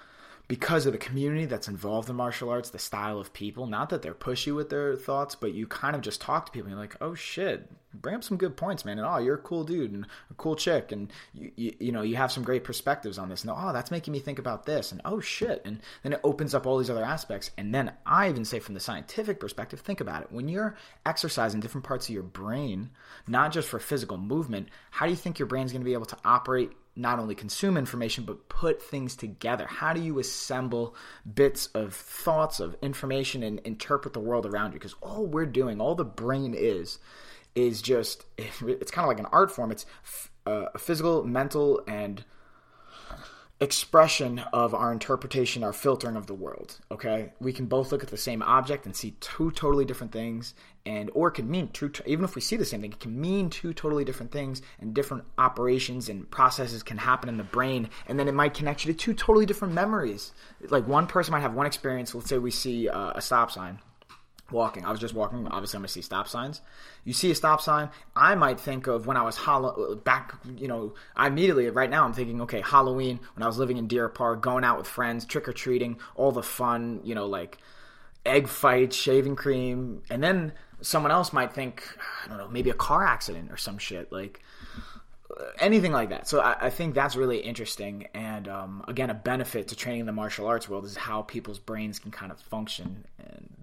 because 0.48 0.86
of 0.86 0.92
the 0.92 1.00
community 1.00 1.46
that's 1.46 1.68
involved 1.68 2.10
in 2.10 2.16
martial 2.16 2.50
arts, 2.50 2.70
the 2.70 2.80
style 2.80 3.20
of 3.20 3.34
people. 3.34 3.66
Not 3.66 3.90
that 3.90 4.02
they're 4.02 4.14
pushy 4.14 4.54
with 4.54 4.70
their 4.70 4.96
thoughts, 4.96 5.36
but 5.36 5.54
you 5.54 5.66
kind 5.66 5.96
of 5.96 6.02
just 6.02 6.22
talk 6.22 6.46
to 6.46 6.52
people 6.52 6.68
and 6.68 6.74
you're 6.74 6.84
like, 6.84 6.98
oh 7.02 7.16
shit, 7.16 7.72
bring 7.94 8.16
up 8.16 8.24
some 8.24 8.38
good 8.38 8.56
points, 8.56 8.86
man. 8.86 9.00
And 9.00 9.08
oh, 9.08 9.18
you're 9.18 9.36
a 9.36 9.40
cool 9.40 9.64
dude 9.64 9.92
and 9.92 10.06
a 10.30 10.34
cool 10.36 10.56
chick. 10.56 10.92
And 10.92 11.12
you, 11.34 11.52
you, 11.56 11.76
you 11.80 11.92
know, 11.92 12.04
you 12.04 12.16
have 12.18 12.32
some 12.32 12.44
great 12.44 12.64
perspectives 12.64 13.18
on 13.18 13.30
this. 13.30 13.44
And 13.44 13.52
oh, 13.56 13.74
that's 13.74 13.90
making 13.90 14.12
me 14.12 14.20
think 14.20 14.38
about 14.38 14.66
this. 14.66 14.92
And 14.92 15.02
oh 15.04 15.20
shit. 15.20 15.64
And 15.66 15.80
then 16.04 16.14
it 16.14 16.22
opens 16.24 16.54
up 16.54 16.68
all 16.68 16.78
these 16.78 16.92
other 16.92 17.06
aspects. 17.06 17.50
And 17.58 17.74
then 17.74 17.92
I 18.06 18.30
even 18.30 18.46
say 18.46 18.60
from 18.60 18.76
the 18.76 18.80
scientific 18.80 19.40
perspective, 19.40 19.80
think 19.80 20.00
about 20.00 20.24
it. 20.24 20.32
When 20.32 20.48
you're 20.48 20.76
exercising 21.06 21.60
different 21.60 21.86
parts 21.86 22.08
of 22.08 22.14
your 22.14 22.24
brain, 22.24 22.92
not 23.28 23.52
just 23.52 23.68
for 23.68 23.80
physical 23.80 24.18
movement, 24.18 24.70
how 24.92 25.06
do 25.06 25.12
you 25.12 25.18
think 25.18 25.40
your 25.40 25.48
brain's 25.48 25.72
going 25.72 25.82
to 25.82 25.86
be 25.86 25.94
able 25.94 26.06
to 26.06 26.18
operate 26.24 26.72
not 26.96 27.20
only 27.20 27.36
consume 27.36 27.78
information 27.78 28.24
but 28.24 28.48
put 28.50 28.82
things 28.82 29.16
together. 29.16 29.66
How 29.68 29.94
do 29.94 30.02
you 30.02 30.20
assemble 30.20 30.96
bits 31.34 31.68
of 31.68 31.94
thoughts 31.94 32.60
of 32.60 32.76
information 32.82 33.44
and 33.44 33.60
interpret 33.60 34.14
the 34.14 34.20
world 34.20 34.46
around 34.46 34.74
you? 34.74 34.80
Because 34.80 34.96
all 35.02 35.26
we're 35.26 35.46
doing 35.46 35.82
all 35.82 35.96
the 35.96 36.06
brain 36.06 36.54
is 36.54 37.00
is 37.56 37.82
just 37.82 38.26
it's 38.38 38.92
kind 38.92 39.06
of 39.06 39.10
like 39.10 39.20
an 39.20 39.28
art 39.32 39.52
form. 39.52 39.72
It's 39.72 39.86
uh, 40.46 40.66
a 40.74 40.80
physical 40.80 41.24
mental 41.24 41.82
and 41.88 42.24
expression 43.62 44.40
of 44.52 44.74
our 44.74 44.92
interpretation, 44.92 45.64
our 45.64 45.72
filtering 45.72 46.18
of 46.18 46.28
the 46.28 46.34
world. 46.34 46.78
Okay, 46.92 47.32
we 47.40 47.54
can 47.54 47.68
both 47.68 47.92
look 47.92 48.04
at 48.04 48.10
the 48.10 48.18
same 48.18 48.42
object 48.44 48.86
and 48.86 48.96
see 48.96 49.12
two 49.22 49.52
totally 49.52 49.86
different 49.86 50.12
things, 50.12 50.54
and 50.86 51.10
or 51.14 51.32
can 51.32 51.50
mean 51.50 51.70
two. 51.70 51.92
Even 52.06 52.26
if 52.26 52.36
we 52.36 52.42
see 52.42 52.58
the 52.58 52.66
same 52.66 52.82
thing, 52.82 52.92
it 52.92 53.00
can 53.00 53.20
mean 53.20 53.50
two 53.50 53.74
totally 53.74 54.04
different 54.04 54.32
things, 54.32 54.62
and 54.80 54.94
different 54.94 55.24
operations 55.38 56.10
and 56.10 56.30
processes 56.30 56.84
can 56.84 56.98
happen 56.98 57.30
in 57.30 57.38
the 57.38 57.44
brain, 57.44 57.90
and 58.08 58.20
then 58.20 58.28
it 58.28 58.34
might 58.34 58.54
connect 58.54 58.86
you 58.86 58.92
to 58.92 58.98
two 58.98 59.14
totally 59.14 59.46
different 59.46 59.74
memories. 59.74 60.34
Like 60.70 60.88
one 60.88 61.08
person 61.08 61.32
might 61.32 61.42
have 61.42 61.54
one 61.54 61.66
experience. 61.66 62.14
Let's 62.14 62.30
say 62.30 62.38
we 62.38 62.52
see 62.52 62.90
uh, 62.90 63.14
a 63.16 63.22
stop 63.22 63.52
sign 63.52 63.80
walking. 64.52 64.86
I 64.86 64.92
was 64.92 65.00
just 65.00 65.14
walking. 65.14 65.48
Obviously, 65.48 65.78
I'm 65.78 65.82
gonna 65.82 65.88
see 65.90 66.02
stop 66.02 66.28
signs. 66.28 66.62
You 67.04 67.14
see 67.14 67.32
a 67.32 67.36
stop 67.36 67.62
sign. 67.62 67.90
I 68.16 68.36
might 68.36 68.60
think 68.60 68.88
of 68.88 69.08
when 69.08 69.18
I 69.18 69.24
was 69.24 69.36
hollow 69.36 69.96
back. 69.96 70.36
You 70.58 70.68
know, 70.68 70.94
I 71.16 71.28
immediately 71.28 71.70
right 71.70 71.90
now 71.90 72.06
I'm 72.06 72.14
thinking, 72.14 72.42
okay, 72.42 72.62
Halloween 72.62 73.20
when 73.36 73.44
I 73.44 73.48
was 73.48 73.58
living 73.58 73.78
in 73.78 73.88
Deer 73.88 74.10
Park, 74.10 74.42
going 74.42 74.64
out 74.64 74.78
with 74.78 74.88
friends, 74.88 75.26
trick 75.26 75.48
or 75.48 75.54
treating, 75.54 75.98
all 76.16 76.32
the 76.32 76.44
fun. 76.44 77.02
You 77.04 77.16
know, 77.16 77.26
like 77.26 77.58
egg 78.26 78.48
fights, 78.48 78.96
shaving 78.96 79.36
cream, 79.36 80.02
and 80.10 80.24
then 80.24 80.54
someone 80.82 81.12
else 81.12 81.32
might 81.32 81.54
think, 81.54 81.84
I 82.26 82.28
don't 82.28 82.38
know, 82.38 82.48
maybe 82.48 82.70
a 82.70 82.76
car 82.76 83.06
accident 83.06 83.52
or 83.52 83.58
some 83.58 83.78
shit. 83.78 84.12
Like 84.12 84.42
anything 85.60 85.92
like 85.92 86.10
that. 86.10 86.28
So 86.28 86.40
I, 86.40 86.68
I, 86.68 86.70
think 86.70 86.96
that's 86.96 87.16
really 87.16 87.40
interesting, 87.40 88.08
and 88.14 88.48
um, 88.48 88.84
again, 88.88 89.10
a 89.10 89.14
benefit 89.14 89.70
to 89.70 89.76
training 89.76 90.02
in 90.02 90.06
the 90.06 90.12
martial 90.12 90.48
arts 90.48 90.70
world 90.70 90.86
is 90.86 90.96
how 90.96 91.24
people's 91.24 91.60
brains 91.60 92.00
can 92.00 92.12
kind 92.12 92.32
of 92.32 92.40
function. 92.40 93.06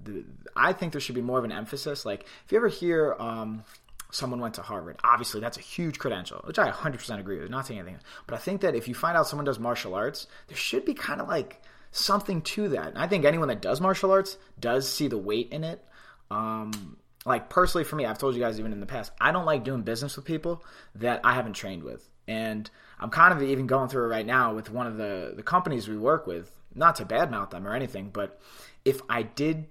The, 0.05 0.25
I 0.57 0.73
think 0.73 0.93
there 0.93 1.01
should 1.01 1.15
be 1.15 1.23
more 1.23 1.39
of 1.39 1.45
an 1.45 1.53
emphasis. 1.53 2.05
Like 2.05 2.27
if 2.45 2.53
you 2.53 2.59
ever 2.59 2.69
hear 2.69 3.17
um, 3.19 3.65
someone 4.11 4.41
went 4.41 4.55
to 4.55 4.63
Harvard, 4.63 4.99
obviously 5.05 5.41
that's 5.41 5.59
a 5.59 5.63
huge 5.63 5.99
credential, 5.99 6.41
which 6.45 6.59
I 6.59 6.71
100% 6.71 7.19
agree 7.19 7.41
with. 7.41 7.51
Not 7.51 7.67
saying 7.67 7.81
anything, 7.81 8.01
but 8.27 8.35
I 8.35 8.39
think 8.39 8.61
that 8.63 8.75
if 8.75 8.89
you 8.89 8.95
find 8.95 9.17
out 9.17 9.27
someone 9.27 9.45
does 9.45 9.59
martial 9.59 9.95
arts, 9.95 10.27
there 10.49 10.57
should 10.57 10.85
be 10.85 10.95
kind 10.95 11.21
of 11.21 11.29
like 11.29 11.61
something 11.93 12.43
to 12.43 12.71
that. 12.71 12.89
And 12.89 12.99
I 12.99 13.07
think 13.07 13.25
anyone 13.25 13.49
that 13.49 13.63
does 13.63 13.81
martial 13.81 14.11
arts 14.11 14.39
does 14.59 14.89
see 14.89 15.09
the 15.09 15.19
weight 15.19 15.49
in 15.53 15.63
it. 15.65 15.85
Um, 16.31 16.97
like 17.25 17.49
personally 17.51 17.85
for 17.85 17.97
me, 17.97 18.07
I've 18.07 18.19
told 18.19 18.35
you 18.35 18.41
guys 18.41 18.59
even 18.59 18.73
in 18.73 18.81
the 18.81 18.87
past, 18.87 19.13
I 19.21 19.31
don't 19.31 19.45
like 19.45 19.65
doing 19.65 19.83
business 19.83 20.17
with 20.17 20.25
people 20.25 20.65
that 20.97 21.21
I 21.23 21.35
haven't 21.35 21.53
trained 21.53 21.85
with. 21.85 22.09
And 22.27 22.69
I'm 22.99 23.11
kind 23.11 23.33
of 23.35 23.43
even 23.43 23.67
going 23.67 23.89
through 23.89 24.05
it 24.05 24.09
right 24.09 24.27
now 24.27 24.55
with 24.55 24.71
one 24.71 24.87
of 24.87 24.97
the, 24.97 25.35
the 25.37 25.43
companies 25.43 25.89
we 25.89 25.97
work 25.97 26.27
with, 26.27 26.51
not 26.75 26.97
to 26.97 27.05
badmouth 27.05 27.51
them 27.51 27.67
or 27.67 27.75
anything, 27.75 28.11
but 28.13 28.41
if 28.85 29.03
I 29.09 29.23
did 29.23 29.67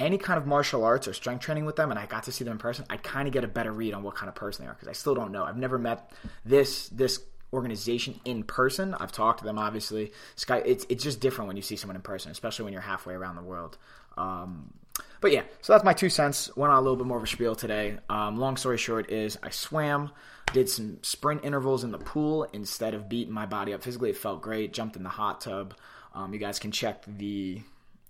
any 0.00 0.18
kind 0.18 0.38
of 0.38 0.46
martial 0.46 0.82
arts 0.82 1.06
or 1.06 1.12
strength 1.12 1.42
training 1.42 1.66
with 1.66 1.76
them 1.76 1.90
and 1.90 1.98
I 1.98 2.06
got 2.06 2.24
to 2.24 2.32
see 2.32 2.42
them 2.42 2.52
in 2.52 2.58
person, 2.58 2.84
I 2.90 2.96
kind 2.96 3.28
of 3.28 3.34
get 3.34 3.44
a 3.44 3.48
better 3.48 3.70
read 3.70 3.94
on 3.94 4.02
what 4.02 4.16
kind 4.16 4.28
of 4.28 4.34
person 4.34 4.64
they 4.64 4.70
are 4.70 4.74
because 4.74 4.88
I 4.88 4.92
still 4.92 5.14
don't 5.14 5.30
know. 5.30 5.44
I've 5.44 5.58
never 5.58 5.78
met 5.78 6.10
this 6.44 6.88
this 6.88 7.20
organization 7.52 8.18
in 8.24 8.42
person. 8.44 8.94
I've 8.94 9.12
talked 9.12 9.40
to 9.40 9.44
them 9.44 9.58
obviously. 9.58 10.12
Sky 10.36 10.62
it's 10.64 10.86
it's 10.88 11.04
just 11.04 11.20
different 11.20 11.48
when 11.48 11.56
you 11.56 11.62
see 11.62 11.76
someone 11.76 11.96
in 11.96 12.02
person, 12.02 12.32
especially 12.32 12.64
when 12.64 12.72
you're 12.72 12.82
halfway 12.82 13.14
around 13.14 13.36
the 13.36 13.42
world. 13.42 13.76
Um, 14.16 14.72
but 15.20 15.32
yeah, 15.32 15.42
so 15.60 15.72
that's 15.72 15.84
my 15.84 15.92
two 15.92 16.08
cents. 16.08 16.54
Went 16.56 16.72
on 16.72 16.78
a 16.78 16.80
little 16.80 16.96
bit 16.96 17.06
more 17.06 17.18
of 17.18 17.22
a 17.22 17.26
spiel 17.26 17.54
today. 17.54 17.98
Um, 18.08 18.38
long 18.38 18.56
story 18.56 18.78
short 18.78 19.10
is 19.10 19.38
I 19.42 19.50
swam, 19.50 20.10
did 20.52 20.68
some 20.68 20.98
sprint 21.02 21.44
intervals 21.44 21.84
in 21.84 21.90
the 21.90 21.98
pool 21.98 22.44
instead 22.52 22.94
of 22.94 23.08
beating 23.08 23.32
my 23.32 23.46
body 23.46 23.74
up 23.74 23.82
physically. 23.82 24.10
It 24.10 24.16
felt 24.16 24.40
great. 24.40 24.72
Jumped 24.72 24.96
in 24.96 25.02
the 25.02 25.10
hot 25.10 25.42
tub. 25.42 25.74
Um, 26.14 26.32
you 26.32 26.40
guys 26.40 26.58
can 26.58 26.72
check 26.72 27.04
the 27.06 27.60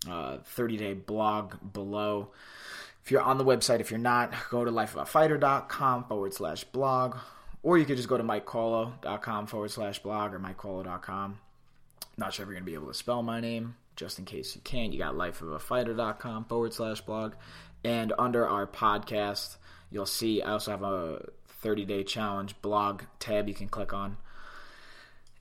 uh, 0.09 0.39
30 0.45 0.77
day 0.77 0.95
blog 0.95 1.55
below. 1.73 2.31
If 3.05 3.11
you're 3.11 3.23
on 3.23 3.39
the 3.39 3.45
website, 3.45 3.81
if 3.81 3.91
you're 3.91 3.99
not, 3.99 4.33
go 4.51 4.65
to 4.65 4.71
lifeofafighter.com 4.71 6.05
forward 6.05 6.35
slash 6.35 6.65
blog, 6.65 7.17
or 7.63 7.79
you 7.79 7.85
could 7.85 7.97
just 7.97 8.09
go 8.09 8.19
to 8.19 8.23
mikecaulo.com 8.23 9.47
forward 9.47 9.71
slash 9.71 9.99
blog 10.01 10.35
or 10.35 10.39
mikecaulo.com. 10.39 11.39
Not 12.17 12.35
sure 12.35 12.43
if 12.43 12.49
you're 12.49 12.55
going 12.55 12.65
to 12.65 12.71
be 12.71 12.75
able 12.75 12.89
to 12.89 12.95
spell 12.95 13.23
my 13.23 13.41
name 13.41 13.77
just 13.97 14.19
in 14.19 14.25
case 14.25 14.55
you 14.55 14.63
can't, 14.63 14.93
you 14.93 14.99
got 14.99 15.15
lifeofafighter.com 15.15 16.45
forward 16.45 16.73
slash 16.73 17.01
blog. 17.03 17.35
And 17.85 18.13
under 18.19 18.47
our 18.47 18.67
podcast, 18.67 19.57
you'll 19.91 20.07
see 20.07 20.43
I 20.43 20.53
also 20.53 20.71
have 20.71 20.83
a 20.83 21.27
30 21.49 21.85
day 21.85 22.05
challenge 22.05 22.61
blog 22.63 23.03
tab 23.19 23.49
you 23.49 23.55
can 23.55 23.69
click 23.69 23.93
on. 23.93 24.17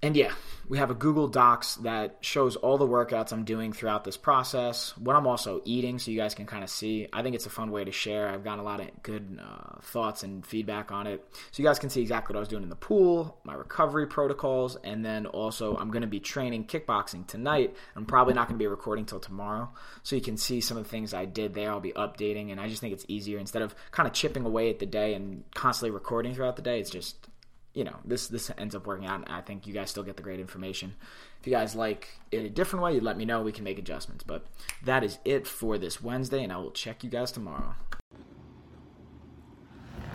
And 0.01 0.15
yeah, 0.15 0.31
we 0.69 0.77
have 0.77 0.91
a 0.91 0.93
Google 0.93 1.27
Docs 1.27 1.75
that 1.77 2.19
shows 2.21 2.55
all 2.55 2.77
the 2.77 2.87
workouts 2.87 3.33
I'm 3.33 3.43
doing 3.43 3.73
throughout 3.73 4.05
this 4.05 4.15
process, 4.15 4.95
what 4.97 5.15
I'm 5.15 5.27
also 5.27 5.61
eating, 5.65 5.99
so 5.99 6.09
you 6.11 6.17
guys 6.17 6.33
can 6.33 6.45
kind 6.45 6.63
of 6.63 6.69
see. 6.69 7.07
I 7.11 7.21
think 7.21 7.35
it's 7.35 7.47
a 7.47 7.49
fun 7.49 7.69
way 7.69 7.83
to 7.83 7.91
share. 7.91 8.29
I've 8.29 8.43
gotten 8.43 8.59
a 8.59 8.63
lot 8.63 8.79
of 8.79 8.87
good 9.03 9.41
uh, 9.43 9.81
thoughts 9.81 10.23
and 10.23 10.45
feedback 10.45 10.91
on 10.91 11.05
it. 11.05 11.25
So 11.51 11.61
you 11.61 11.67
guys 11.67 11.79
can 11.79 11.89
see 11.89 12.01
exactly 12.01 12.33
what 12.33 12.37
I 12.37 12.39
was 12.39 12.47
doing 12.47 12.63
in 12.63 12.69
the 12.69 12.75
pool, 12.77 13.39
my 13.43 13.55
recovery 13.55 14.07
protocols, 14.07 14.77
and 14.83 15.03
then 15.03 15.25
also 15.25 15.75
I'm 15.75 15.91
going 15.91 16.03
to 16.03 16.07
be 16.07 16.21
training 16.21 16.67
kickboxing 16.67 17.27
tonight. 17.27 17.75
I'm 17.95 18.05
probably 18.05 18.35
not 18.35 18.47
going 18.47 18.57
to 18.57 18.63
be 18.63 18.67
recording 18.67 19.05
till 19.05 19.19
tomorrow. 19.19 19.69
So 20.03 20.15
you 20.15 20.21
can 20.21 20.37
see 20.37 20.61
some 20.61 20.77
of 20.77 20.83
the 20.83 20.89
things 20.89 21.13
I 21.13 21.25
did 21.25 21.55
there. 21.55 21.71
I'll 21.71 21.81
be 21.81 21.93
updating, 21.93 22.51
and 22.51 22.61
I 22.61 22.69
just 22.69 22.79
think 22.79 22.93
it's 22.93 23.05
easier 23.09 23.37
instead 23.37 23.63
of 23.63 23.75
kind 23.91 24.07
of 24.07 24.13
chipping 24.13 24.45
away 24.45 24.69
at 24.69 24.79
the 24.79 24.85
day 24.85 25.15
and 25.15 25.43
constantly 25.55 25.91
recording 25.91 26.35
throughout 26.35 26.55
the 26.55 26.61
day. 26.61 26.79
It's 26.79 26.89
just 26.89 27.27
you 27.73 27.83
know 27.83 27.95
this 28.03 28.27
this 28.27 28.51
ends 28.57 28.75
up 28.75 28.87
working 28.87 29.05
out 29.05 29.23
i 29.29 29.41
think 29.41 29.67
you 29.67 29.73
guys 29.73 29.89
still 29.89 30.03
get 30.03 30.17
the 30.17 30.23
great 30.23 30.39
information. 30.39 30.95
If 31.39 31.47
you 31.47 31.53
guys 31.53 31.75
like 31.75 32.09
it 32.31 32.43
a 32.43 32.49
different 32.49 32.83
way 32.83 32.95
you 32.95 33.01
let 33.01 33.17
me 33.17 33.25
know. 33.25 33.41
We 33.41 33.51
can 33.51 33.63
make 33.63 33.79
adjustments. 33.79 34.23
But 34.23 34.45
that 34.83 35.03
is 35.03 35.19
it 35.23 35.47
for 35.47 35.77
this 35.77 36.01
wednesday 36.01 36.43
and 36.43 36.51
i 36.51 36.57
will 36.57 36.71
check 36.71 37.03
you 37.03 37.09
guys 37.09 37.31
tomorrow. 37.31 37.75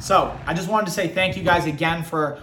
So 0.01 0.37
I 0.47 0.55
just 0.55 0.69
wanted 0.69 0.87
to 0.87 0.93
say 0.93 1.09
thank 1.09 1.37
you 1.37 1.43
guys 1.43 1.67
again 1.67 2.03
for 2.03 2.43